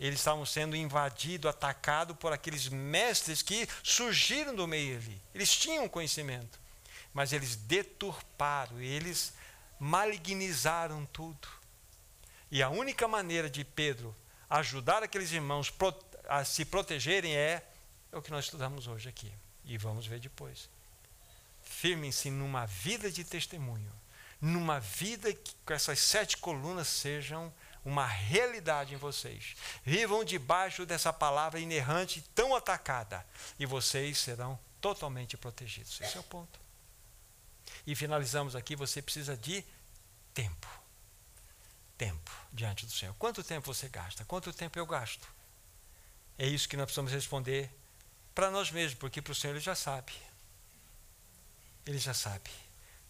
[0.05, 5.21] Eles estavam sendo invadidos, atacados por aqueles mestres que surgiram do meio ali.
[5.33, 6.59] Eles tinham conhecimento,
[7.13, 9.33] mas eles deturparam, eles
[9.79, 11.47] malignizaram tudo.
[12.51, 14.13] E a única maneira de Pedro
[14.49, 15.73] ajudar aqueles irmãos
[16.27, 17.65] a se protegerem é,
[18.11, 19.31] é o que nós estudamos hoje aqui.
[19.63, 20.69] E vamos ver depois.
[21.63, 24.03] Firmem-se numa vida de testemunho
[24.43, 27.49] numa vida que essas sete colunas sejam
[27.84, 29.55] uma realidade em vocês.
[29.84, 33.25] Vivam debaixo dessa palavra inerrante tão atacada
[33.59, 35.99] e vocês serão totalmente protegidos.
[36.01, 36.59] Esse é o ponto.
[37.86, 39.63] E finalizamos aqui, você precisa de
[40.34, 40.67] tempo.
[41.97, 43.13] Tempo diante do Senhor.
[43.15, 44.25] Quanto tempo você gasta?
[44.25, 45.27] Quanto tempo eu gasto?
[46.38, 47.69] É isso que nós precisamos responder
[48.34, 50.13] para nós mesmos, porque para o Senhor ele já sabe.
[51.86, 52.49] Ele já sabe.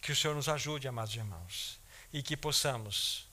[0.01, 1.79] Que o Senhor nos ajude, amados irmãos,
[2.11, 3.25] e que possamos,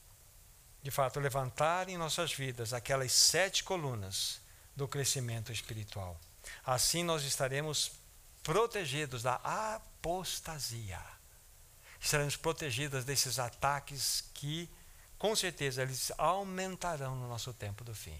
[0.83, 4.41] de fato, levantar em nossas vidas aquelas sete colunas
[4.75, 6.19] do crescimento espiritual.
[6.65, 7.93] Assim nós estaremos
[8.43, 11.01] protegidos da apostasia.
[12.01, 14.71] Estaremos protegidos desses ataques que,
[15.19, 18.19] com certeza, eles aumentarão no nosso tempo do fim.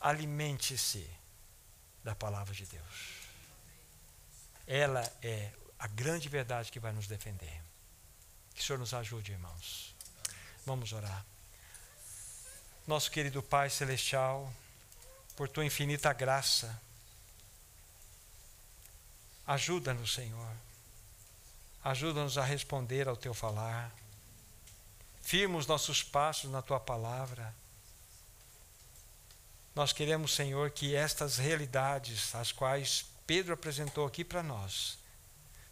[0.00, 1.08] Alimente-se
[2.02, 3.20] da palavra de Deus.
[4.66, 7.62] Ela é a grande verdade que vai nos defender.
[8.54, 9.94] Que o Senhor nos ajude, irmãos.
[10.66, 11.24] Vamos orar.
[12.90, 14.52] Nosso querido Pai Celestial,
[15.36, 16.76] por tua infinita graça,
[19.46, 20.52] ajuda-nos, Senhor.
[21.84, 23.94] Ajuda-nos a responder ao teu falar.
[25.22, 27.54] Firma os nossos passos na tua palavra.
[29.72, 34.98] Nós queremos, Senhor, que estas realidades, as quais Pedro apresentou aqui para nós,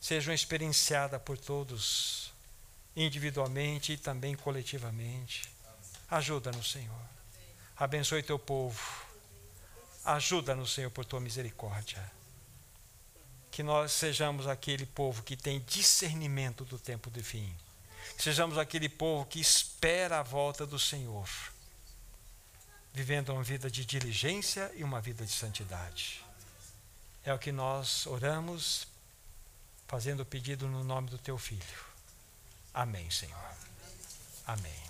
[0.00, 2.32] sejam experienciadas por todos,
[2.94, 5.57] individualmente e também coletivamente.
[6.10, 7.08] Ajuda-nos, Senhor.
[7.76, 8.80] Abençoe teu povo.
[10.04, 12.02] Ajuda-nos, Senhor, por tua misericórdia.
[13.50, 17.54] Que nós sejamos aquele povo que tem discernimento do tempo de fim.
[18.18, 21.28] Sejamos aquele povo que espera a volta do Senhor,
[22.92, 26.24] vivendo uma vida de diligência e uma vida de santidade.
[27.24, 28.88] É o que nós oramos
[29.86, 31.86] fazendo o pedido no nome do teu filho.
[32.72, 33.54] Amém, Senhor.
[34.46, 34.87] Amém.